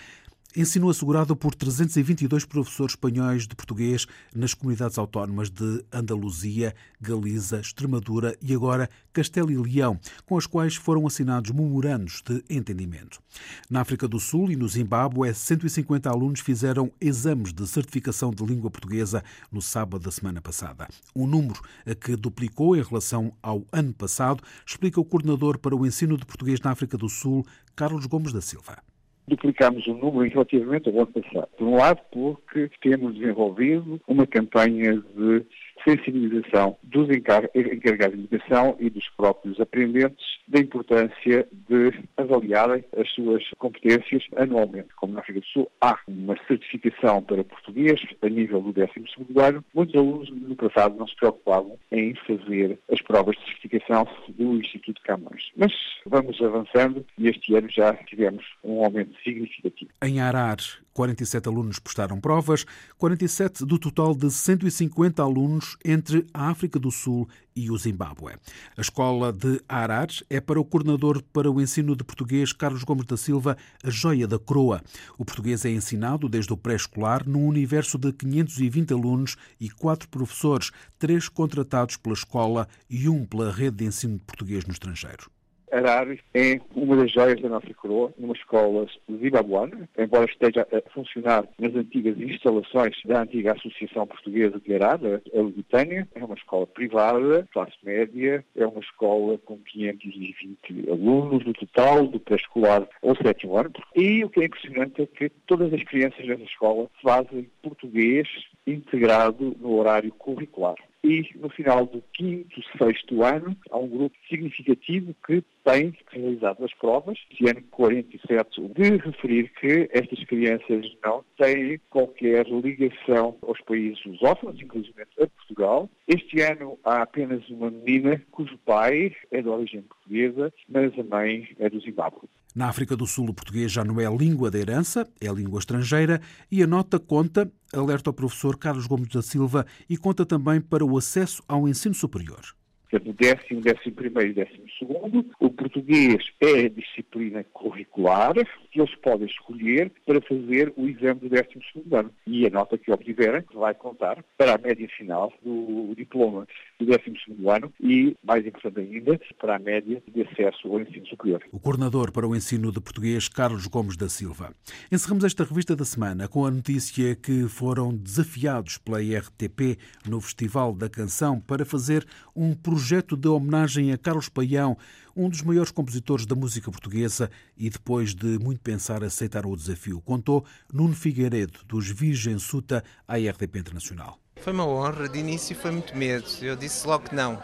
ensino 0.57 0.91
assegurado 0.91 1.37
por 1.37 1.55
322 1.55 2.45
professores 2.45 2.93
espanhóis 2.93 3.47
de 3.47 3.55
português 3.55 4.07
nas 4.35 4.53
comunidades 4.53 4.99
autónomas 4.99 5.49
de 5.49 5.85
Andaluzia, 5.93 6.75
Galiza, 7.01 7.61
Extremadura 7.61 8.37
e 8.43 8.53
agora 8.53 8.91
Castelo 9.13 9.51
e 9.51 9.57
Leão, 9.57 9.99
com 10.27 10.37
as 10.37 10.47
quais 10.47 10.75
foram 10.75 11.07
assinados 11.07 11.51
memorandos 11.53 12.23
de 12.23 12.43
entendimento. 12.51 13.21
Na 13.69 13.81
África 13.81 14.09
do 14.09 14.19
Sul 14.19 14.51
e 14.51 14.57
no 14.57 14.69
Zimbábue, 14.69 15.33
150 15.33 16.11
alunos 16.11 16.41
fizeram 16.41 16.91
exames 17.01 17.53
de 17.53 17.67
certificação 17.67 18.31
de 18.31 18.45
língua 18.45 18.71
portuguesa 18.71 19.23
no 19.53 19.63
sábado 19.63 20.03
da 20.03 20.11
semana 20.11 20.41
passada. 20.41 20.89
Um 21.15 21.27
número 21.27 21.61
que 22.01 22.17
duplicou 22.17 22.77
em 22.77 22.83
relação 22.83 23.33
ao 23.43 23.65
ano 23.73 23.93
passado, 23.93 24.43
explica 24.67 25.01
o 25.01 25.05
coordenador 25.05 25.59
para 25.59 25.77
o 25.77 25.87
ensino 25.87 26.17
de 26.17 26.27
português 26.27 26.61
na 26.61 26.73
África 26.73 26.99
do 26.99 27.09
Sul, 27.09 27.47
Carlos 27.77 28.07
Gomes 28.07 28.33
da 28.33 28.41
Silva 28.41 28.90
duplicamos 29.27 29.87
o 29.87 29.95
número 29.95 30.29
relativamente 30.31 30.89
ao 30.89 30.97
ano 30.97 31.07
passado. 31.07 31.49
Por 31.57 31.67
um 31.67 31.77
lado, 31.77 32.01
porque 32.11 32.71
temos 32.81 33.15
desenvolvido 33.15 34.01
uma 34.07 34.27
campanha 34.27 34.97
de 34.97 35.45
sensibilização 35.85 36.77
dos 36.83 37.09
encarregados 37.11 38.19
de 38.19 38.25
educação 38.25 38.77
e 38.79 38.91
dos 38.91 39.09
próprios 39.17 39.61
aprendentes 39.61 40.25
da 40.49 40.61
importância 40.61 41.47
de 41.69 41.93
avaliarem 42.17 42.85
as 42.97 43.09
suas 43.13 43.43
competências 43.59 44.25
anualmente. 44.37 44.89
Como 44.97 45.13
na 45.13 45.21
África 45.21 45.41
do 45.41 45.47
Sul 45.47 45.71
há 45.81 45.99
uma 46.09 46.37
certificação 46.47 47.23
para 47.23 47.45
português 47.45 48.01
a 48.23 48.29
nível 48.29 48.61
do 48.61 48.73
12 48.73 48.91
ano, 49.37 49.65
muitos 49.75 49.95
alunos 49.95 50.31
no 50.31 50.57
passado 50.57 50.97
não 50.97 51.07
se 51.07 51.17
preocupavam 51.17 51.79
em 51.91 52.15
fazer 52.27 52.79
as 52.91 53.01
provas 53.03 53.37
de 53.37 53.45
certificação 53.45 54.07
do 54.29 54.57
Instituto 54.57 55.01
Camões. 55.03 55.51
Mas 55.57 55.73
vamos 56.07 56.41
avançando 56.43 57.05
e 57.19 57.29
este 57.29 57.55
ano 57.55 57.69
já 57.71 57.95
tivemos 57.95 58.45
um 58.65 58.85
aumento 58.85 59.15
significativo. 59.23 59.91
Em 60.03 60.21
Arar, 60.21 60.59
47 60.93 61.49
alunos 61.49 61.79
prestaram 61.79 62.21
provas, 62.21 62.67
47 62.99 63.65
do 63.65 63.79
total 63.79 64.15
de 64.15 64.31
150 64.31 65.23
alunos 65.23 65.70
entre 65.85 66.27
a 66.33 66.49
África 66.49 66.79
do 66.79 66.91
Sul 66.91 67.29
e 67.55 67.71
o 67.71 67.77
Zimbábue. 67.77 68.35
A 68.77 68.81
escola 68.81 69.33
de 69.33 69.61
Arar 69.69 70.09
é 70.29 70.41
para 70.41 70.61
o 70.61 70.65
coordenador 70.65 71.23
para 71.33 71.51
o 71.51 71.61
ensino 71.61 71.97
de 71.97 72.05
português 72.05 72.53
Carlos 72.53 72.85
Gomes 72.85 73.07
da 73.07 73.17
Silva 73.17 73.57
a 73.83 73.91
joia 73.91 74.27
da 74.27 74.39
coroa. 74.39 74.83
O 75.19 75.25
português 75.25 75.65
é 75.65 75.71
ensinado 75.71 76.29
desde 76.29 76.53
o 76.53 76.57
pré-escolar 76.57 77.29
num 77.29 77.47
universo 77.47 77.99
de 77.99 78.13
520 78.13 78.93
alunos 78.93 79.37
e 79.61 79.69
quatro 79.71 80.09
professores, 80.09 80.71
três 80.99 81.29
contratados 81.29 81.97
pela 81.97 82.15
escola 82.15 82.69
e 82.89 83.09
um 83.09 83.25
pela 83.25 83.51
rede 83.51 83.79
de 83.79 83.85
ensino 83.85 84.15
de 84.15 84.25
português 84.25 84.65
no 84.65 84.73
estrangeiro. 84.73 85.31
Arares 85.73 86.21
é 86.35 86.61
uma 86.75 86.97
das 86.97 87.13
joias 87.13 87.41
da 87.41 87.49
nossa 87.49 87.73
coroa, 87.75 88.13
numa 88.19 88.35
escola 88.35 88.87
zimbabuana, 89.11 89.89
embora 89.99 90.25
esteja 90.25 90.67
a 90.73 90.91
funcionar 90.91 91.45
nas 91.59 91.75
antigas 91.75 92.19
instalações 92.19 92.97
da 93.05 93.23
antiga 93.23 93.53
Associação 93.53 94.07
Portuguesa 94.07 94.61
de 94.61 94.75
Arara, 94.75 95.23
a 95.35 95.41
Lusitânia. 95.41 96.09
É 96.15 96.25
uma 96.25 96.35
escola 96.35 96.67
privada, 96.67 97.49
classe 97.53 97.77
média, 97.83 98.45
é 98.57 98.67
uma 98.67 98.81
escola 98.81 99.39
com 99.39 99.59
520 99.59 100.91
alunos 100.91 101.45
no 101.45 101.53
total, 101.53 102.07
do 102.07 102.21
pré-escolar 102.21 102.89
ao 103.03 103.17
sétimo 103.17 103.57
ano. 103.57 103.73
E 103.95 104.25
o 104.25 104.31
que 104.31 104.41
é 104.41 104.45
impressionante 104.47 105.03
é 105.03 105.07
que 105.07 105.29
todas 105.47 105.73
as 105.73 105.83
crianças 105.85 106.27
dessa 106.27 106.43
escola 106.43 106.89
fazem 107.03 107.49
português 107.63 108.29
integrado 108.67 109.57
no 109.61 109.77
horário 109.79 110.13
curricular 110.13 110.77
e 111.03 111.31
no 111.37 111.49
final 111.49 111.87
do 111.87 112.03
quinto, 112.13 112.61
sexto 112.77 113.23
ano 113.23 113.57
há 113.71 113.79
um 113.79 113.89
grupo 113.89 114.17
significativo 114.29 115.15
que 115.27 115.43
tem 115.65 115.95
realizado 116.11 116.65
as 116.65 116.75
provas, 116.75 117.19
este 117.31 117.49
ano 117.49 117.63
47, 117.71 118.61
de 118.69 118.97
referir 118.97 119.51
que 119.61 119.89
estas 119.93 120.23
crianças 120.25 120.87
não 121.03 121.25
têm 121.39 121.81
qualquer 121.89 122.47
ligação 122.49 123.37
aos 123.43 123.61
países 123.63 124.03
lusófonos, 124.05 124.61
inclusive 124.61 125.03
a 125.03 125.27
Portugal. 125.27 125.89
Este 126.07 126.41
ano 126.43 126.79
há 126.85 127.03
apenas 127.03 127.49
uma 127.49 127.71
menina 127.71 128.23
cujo 128.31 128.59
pai 128.59 129.15
é 129.31 129.41
de 129.41 129.49
origem 129.49 129.83
portuguesa, 129.83 130.53
mas 130.69 130.99
a 130.99 131.03
mãe 131.03 131.49
é 131.59 131.71
do 131.71 131.81
Zimbábue. 131.81 132.29
Na 132.55 132.69
África 132.69 132.97
do 132.97 133.07
Sul, 133.07 133.29
o 133.29 133.35
português 133.35 133.71
já 133.71 133.85
não 133.85 134.01
é 134.01 134.17
língua 134.17 134.51
da 134.51 134.59
herança, 134.59 135.07
é 135.21 135.33
língua 135.33 135.61
estrangeira 135.61 136.21
e 136.51 136.63
a 136.63 136.67
nota 136.67 136.99
conta, 136.99 137.51
alerta 137.73 138.11
o 138.11 138.13
professor 138.13 138.57
Carlos 138.59 138.87
Gomes 138.87 139.09
da 139.09 139.23
Silva, 139.23 139.65
e 139.89 139.97
conta 139.97 140.27
também 140.27 140.61
para 140.61 140.85
o 140.85 140.99
acesso 140.99 141.43
ao 141.47 141.69
ensino 141.69 141.95
superior 141.95 142.60
portanto, 142.91 143.17
décimo, 143.19 143.61
décimo 143.61 143.95
primeiro 143.95 144.31
e 144.31 144.35
décimo 144.35 144.67
segundo. 144.79 145.25
O 145.39 145.51
português 145.51 146.25
é 146.41 146.69
disciplina 146.69 147.45
curricular 147.53 148.35
que 148.71 148.81
eles 148.81 148.95
podem 148.97 149.27
escolher 149.27 149.93
para 150.07 150.21
fazer 150.23 150.73
o 150.77 150.89
exame 150.89 151.21
do 151.21 151.29
décimo 151.29 151.63
segundo 151.73 151.97
ano. 151.97 152.11
E 152.27 152.47
a 152.47 152.51
nota 152.51 152.77
que 152.77 152.91
obtiverem 152.91 153.45
vai 153.55 153.75
contar 153.75 154.25
para 154.37 154.55
a 154.55 154.59
média 154.59 154.89
final 154.97 155.33
do 155.43 155.95
diploma 155.97 156.47
do 156.79 156.87
décimo 156.87 157.17
segundo 157.21 157.51
ano 157.51 157.73
e, 157.81 158.17
mais 158.25 158.47
importante 158.47 158.95
ainda, 158.95 159.21
para 159.39 159.57
a 159.57 159.59
média 159.59 160.03
de 160.13 160.23
acesso 160.23 160.69
ao 160.69 160.81
ensino 160.81 161.07
superior. 161.07 161.43
O 161.53 161.61
coordenador 161.61 162.13
para 162.13 162.27
o 162.27 162.35
ensino 162.35 162.73
de 162.73 162.81
português, 162.81 163.29
Carlos 163.29 163.67
Gomes 163.67 163.97
da 163.97 164.09
Silva. 164.09 164.55
Encerramos 164.91 165.25
esta 165.25 165.45
revista 165.45 165.77
da 165.77 165.85
semana 165.85 166.29
com 166.29 166.45
a 166.45 166.51
notícia 166.51 167.15
que 167.15 167.49
foram 167.49 167.95
desafiados 167.95 168.79
pela 168.79 169.03
IRTP 169.03 169.79
no 170.09 170.21
Festival 170.21 170.75
da 170.75 170.89
Canção 170.89 171.41
para 171.41 171.65
fazer 171.65 172.05
um 172.35 172.55
projeto 172.55 172.80
projeto 172.81 173.15
de 173.15 173.29
homenagem 173.29 173.93
a 173.93 173.99
Carlos 173.99 174.31
Paião, 174.31 174.75
um 175.15 175.29
dos 175.29 175.43
maiores 175.43 175.71
compositores 175.71 176.25
da 176.25 176.35
música 176.35 176.71
portuguesa, 176.71 177.31
e 177.55 177.69
depois 177.69 178.15
de 178.15 178.39
muito 178.39 178.63
pensar, 178.63 179.05
aceitaram 179.05 179.51
o 179.51 179.57
desafio. 179.57 180.01
Contou 180.01 180.47
Nuno 180.73 180.95
Figueiredo, 180.95 181.59
dos 181.67 181.91
Virgem 181.91 182.39
Suta, 182.39 182.83
à 183.07 183.17
RDP 183.17 183.59
Internacional. 183.59 184.19
Foi 184.41 184.55
uma 184.55 184.67
honra, 184.67 185.11
de 185.11 185.19
início 185.19 185.55
foi 185.55 185.73
muito 185.73 185.95
medo. 185.95 186.25
Eu 186.41 186.57
disse 186.57 186.87
logo 186.87 187.11
que 187.11 187.15
não. 187.15 187.39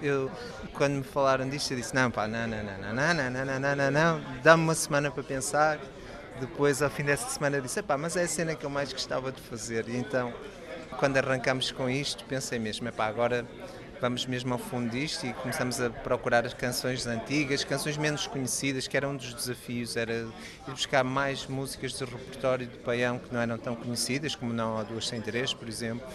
Eu, 0.00 0.30
quando 0.72 0.98
me 0.98 1.02
falaram 1.02 1.48
disto, 1.48 1.72
eu 1.72 1.78
disse: 1.78 1.92
não, 1.92 2.08
pá, 2.08 2.28
não, 2.28 2.46
não, 2.46 2.62
não, 2.62 2.78
não, 2.78 2.94
não, 2.94 3.14
não, 3.14 3.44
não, 3.44 3.58
não, 3.58 3.76
não, 3.76 3.90
não, 3.90 4.42
dá-me 4.44 4.62
uma 4.62 4.74
semana 4.76 5.10
para 5.10 5.24
pensar. 5.24 5.80
Depois, 6.38 6.80
ao 6.80 6.90
fim 6.90 7.02
dessa 7.02 7.28
semana, 7.28 7.56
eu 7.56 7.62
disse: 7.62 7.82
pá, 7.82 7.98
mas 7.98 8.14
é 8.14 8.22
a 8.22 8.28
cena 8.28 8.54
que 8.54 8.64
eu 8.64 8.70
mais 8.70 8.92
gostava 8.92 9.32
de 9.32 9.40
fazer. 9.40 9.88
E 9.88 9.96
então, 9.96 10.32
quando 11.00 11.16
arrancamos 11.16 11.72
com 11.72 11.90
isto, 11.90 12.24
pensei 12.26 12.60
mesmo: 12.60 12.92
pá, 12.92 13.06
agora 13.06 13.44
vamos 14.00 14.26
mesmo 14.26 14.52
ao 14.52 14.58
fundo 14.58 14.90
disto 14.90 15.26
e 15.26 15.32
começamos 15.32 15.80
a 15.80 15.90
procurar 15.90 16.44
as 16.46 16.54
canções 16.54 17.06
antigas, 17.06 17.64
canções 17.64 17.96
menos 17.96 18.26
conhecidas, 18.26 18.86
que 18.86 18.96
era 18.96 19.08
um 19.08 19.16
dos 19.16 19.32
desafios, 19.32 19.96
era 19.96 20.12
ir 20.12 20.70
buscar 20.70 21.04
mais 21.04 21.46
músicas 21.46 21.92
de 21.92 22.04
repertório 22.04 22.66
de 22.66 22.76
Paião 22.78 23.18
que 23.18 23.32
não 23.32 23.40
eram 23.40 23.58
tão 23.58 23.74
conhecidas, 23.74 24.34
como 24.34 24.52
Não 24.52 24.78
Há 24.78 24.82
Duas 24.82 25.08
Sem 25.08 25.20
Três, 25.20 25.52
por 25.54 25.68
exemplo, 25.68 26.06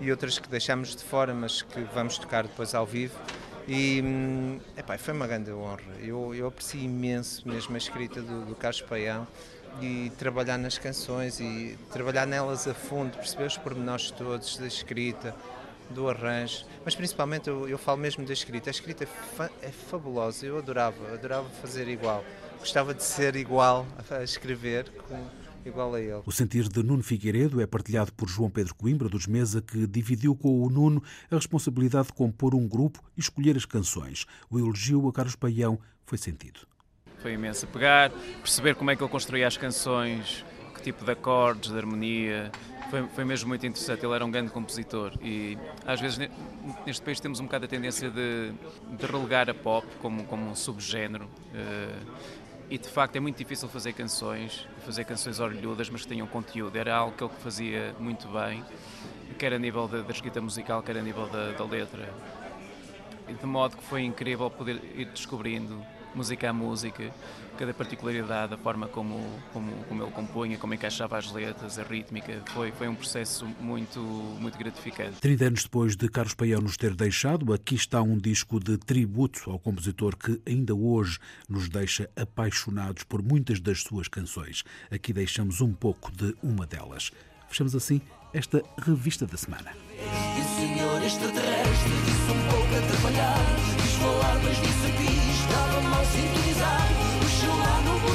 e 0.00 0.10
outras 0.10 0.38
que 0.38 0.48
deixámos 0.48 0.94
de 0.94 1.02
fora, 1.02 1.34
mas 1.34 1.62
que 1.62 1.80
vamos 1.94 2.18
tocar 2.18 2.44
depois 2.44 2.74
ao 2.74 2.86
vivo. 2.86 3.18
E 3.66 4.00
hum, 4.02 4.60
epá, 4.76 4.96
foi 4.96 5.12
uma 5.12 5.26
grande 5.26 5.52
honra. 5.52 5.82
Eu, 6.00 6.34
eu 6.34 6.46
aprecio 6.46 6.80
imenso 6.80 7.46
mesmo 7.46 7.74
a 7.74 7.78
escrita 7.78 8.22
do, 8.22 8.46
do 8.46 8.54
Carlos 8.54 8.80
Paião 8.80 9.26
e 9.80 10.10
trabalhar 10.18 10.58
nas 10.58 10.78
canções 10.78 11.38
e 11.38 11.78
trabalhar 11.92 12.26
nelas 12.26 12.66
a 12.66 12.74
fundo, 12.74 13.16
perceber 13.16 13.44
os 13.44 13.58
pormenores 13.58 14.10
todos 14.10 14.56
da 14.56 14.66
escrita, 14.66 15.34
do 15.90 16.08
arranjo, 16.08 16.64
mas 16.84 16.94
principalmente 16.94 17.48
eu, 17.48 17.68
eu 17.68 17.78
falo 17.78 17.98
mesmo 17.98 18.24
da 18.24 18.32
escrita. 18.32 18.70
A 18.70 18.72
escrita 18.72 19.04
é, 19.04 19.06
fa 19.06 19.50
é 19.62 19.70
fabulosa, 19.70 20.46
eu 20.46 20.58
adorava, 20.58 21.12
adorava 21.12 21.48
fazer 21.60 21.88
igual. 21.88 22.24
Gostava 22.58 22.92
de 22.92 23.04
ser 23.04 23.36
igual 23.36 23.86
a 24.10 24.22
escrever, 24.22 24.90
com, 25.08 25.24
igual 25.64 25.94
a 25.94 26.00
ele. 26.00 26.22
O 26.26 26.32
sentir 26.32 26.68
de 26.68 26.82
Nuno 26.82 27.02
Figueiredo 27.02 27.60
é 27.60 27.66
partilhado 27.66 28.12
por 28.12 28.28
João 28.28 28.50
Pedro 28.50 28.74
Coimbra, 28.74 29.08
dos 29.08 29.26
Mesa, 29.26 29.62
que 29.62 29.86
dividiu 29.86 30.34
com 30.34 30.62
o 30.62 30.68
Nuno 30.68 31.02
a 31.30 31.36
responsabilidade 31.36 32.08
de 32.08 32.12
compor 32.12 32.54
um 32.54 32.66
grupo 32.66 33.00
e 33.16 33.20
escolher 33.20 33.56
as 33.56 33.64
canções. 33.64 34.26
O 34.50 34.58
elogio 34.58 35.08
a 35.08 35.12
Carlos 35.12 35.36
Paião 35.36 35.78
foi 36.04 36.18
sentido. 36.18 36.60
Foi 37.18 37.32
imenso 37.32 37.66
pegar, 37.66 38.10
perceber 38.38 38.74
como 38.74 38.90
é 38.90 38.96
que 38.96 39.02
ele 39.02 39.10
construía 39.10 39.46
as 39.46 39.56
canções, 39.56 40.44
que 40.74 40.82
tipo 40.82 41.04
de 41.04 41.12
acordes, 41.12 41.70
de 41.70 41.76
harmonia, 41.76 42.50
foi, 42.90 43.06
foi 43.08 43.24
mesmo 43.24 43.48
muito 43.48 43.66
interessante. 43.66 44.04
Ele 44.04 44.14
era 44.14 44.24
um 44.24 44.30
grande 44.30 44.50
compositor 44.50 45.12
e 45.22 45.56
às 45.86 46.00
vezes 46.00 46.18
neste 46.86 47.02
país 47.02 47.20
temos 47.20 47.40
um 47.40 47.44
bocado 47.44 47.64
a 47.64 47.68
tendência 47.68 48.10
de, 48.10 48.52
de 48.96 49.06
relegar 49.06 49.48
a 49.48 49.54
pop 49.54 49.86
como, 50.00 50.24
como 50.24 50.50
um 50.50 50.54
subgénero. 50.54 51.24
Uh, 51.24 52.38
e 52.70 52.76
de 52.76 52.88
facto 52.88 53.16
é 53.16 53.20
muito 53.20 53.38
difícil 53.38 53.66
fazer 53.68 53.94
canções, 53.94 54.66
fazer 54.84 55.04
canções 55.04 55.40
orgulhudas, 55.40 55.88
mas 55.88 56.02
que 56.02 56.08
tenham 56.08 56.26
conteúdo. 56.26 56.76
Era 56.76 56.94
algo 56.94 57.16
que 57.16 57.24
ele 57.24 57.32
fazia 57.38 57.94
muito 57.98 58.28
bem, 58.28 58.62
quer 59.38 59.54
a 59.54 59.58
nível 59.58 59.88
da, 59.88 60.00
escrita 60.12 60.40
musical, 60.40 60.82
quer 60.82 60.98
a 60.98 61.02
nível 61.02 61.26
da, 61.28 61.52
da 61.52 61.64
letra. 61.64 62.12
De 63.26 63.46
modo 63.46 63.76
que 63.76 63.82
foi 63.84 64.02
incrível 64.02 64.50
poder 64.50 64.82
ir 64.94 65.06
descobrindo 65.06 65.82
música 66.14 66.50
a 66.50 66.52
música, 66.52 67.10
cada 67.58 67.74
particularidade, 67.74 68.54
a 68.54 68.56
forma 68.56 68.86
como, 68.86 69.18
como, 69.52 69.72
como 69.84 70.02
ele 70.04 70.12
compunha, 70.12 70.56
como 70.56 70.72
encaixava 70.72 71.18
as 71.18 71.30
letras, 71.32 71.78
a 71.78 71.82
rítmica, 71.82 72.40
foi, 72.54 72.70
foi 72.70 72.88
um 72.88 72.94
processo 72.94 73.44
muito, 73.60 74.00
muito 74.00 74.56
gratificante. 74.56 75.20
30 75.20 75.44
anos 75.44 75.62
depois 75.64 75.96
de 75.96 76.08
Carlos 76.08 76.34
Paião 76.34 76.60
nos 76.60 76.76
ter 76.76 76.94
deixado, 76.94 77.52
aqui 77.52 77.74
está 77.74 78.00
um 78.00 78.16
disco 78.16 78.60
de 78.60 78.78
tributo 78.78 79.50
ao 79.50 79.58
compositor 79.58 80.16
que 80.16 80.40
ainda 80.46 80.74
hoje 80.74 81.18
nos 81.48 81.68
deixa 81.68 82.08
apaixonados 82.16 83.02
por 83.02 83.22
muitas 83.22 83.58
das 83.58 83.82
suas 83.82 84.06
canções. 84.06 84.62
Aqui 84.90 85.12
deixamos 85.12 85.60
um 85.60 85.72
pouco 85.72 86.12
de 86.12 86.36
uma 86.40 86.64
delas. 86.64 87.10
Fechamos 87.48 87.74
assim 87.74 88.00
esta 88.32 88.62
revista 88.80 89.26
da 89.26 89.36
semana. 89.36 89.72
E 89.90 90.40
o 90.40 90.44
senhor 90.60 91.02
extraterrestre 91.02 91.90
disse 92.04 92.30
um 92.30 92.50
pouco 92.50 92.74
a 92.76 92.92
trabalhar, 92.92 93.38
quis 93.80 93.94
falar, 93.94 94.38
mas 94.44 94.56
disse 94.58 94.86
aqui 94.86 95.18
estava 95.48 95.80
mal 95.80 96.04
sintonizado. 96.04 96.57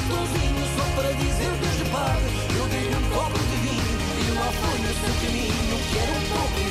Botãozinho 0.07 0.65
só 0.75 0.83
para 0.95 1.13
dizer 1.13 1.53
padre. 1.91 2.33
Eu 2.57 2.67
dei-lhe 2.67 2.95
um 2.95 3.09
copo 3.09 3.37
de 3.37 3.55
vinho 3.57 3.83
e 4.19 4.31
lá 4.33 4.51
foi 4.51 4.79
no 4.79 4.93
seu 4.93 5.13
caminho, 5.21 5.77
que 5.91 5.97
era 5.97 6.11
um 6.11 6.23
pouco. 6.29 6.63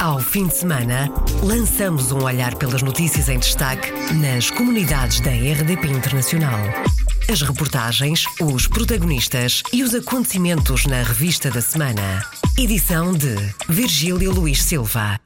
Ao 0.00 0.20
fim 0.20 0.46
de 0.46 0.54
semana, 0.54 1.12
lançamos 1.42 2.12
um 2.12 2.22
olhar 2.22 2.54
pelas 2.54 2.82
notícias 2.82 3.28
em 3.28 3.36
destaque 3.36 3.90
nas 4.14 4.48
comunidades 4.48 5.18
da 5.20 5.30
RDP 5.30 5.88
Internacional. 5.88 6.60
As 7.28 7.42
reportagens, 7.42 8.24
os 8.40 8.68
protagonistas 8.68 9.64
e 9.72 9.82
os 9.82 9.96
acontecimentos 9.96 10.86
na 10.86 11.02
revista 11.02 11.50
da 11.50 11.60
semana. 11.60 12.24
Edição 12.56 13.12
de 13.12 13.34
Virgílio 13.68 14.32
Luís 14.32 14.62
Silva. 14.62 15.18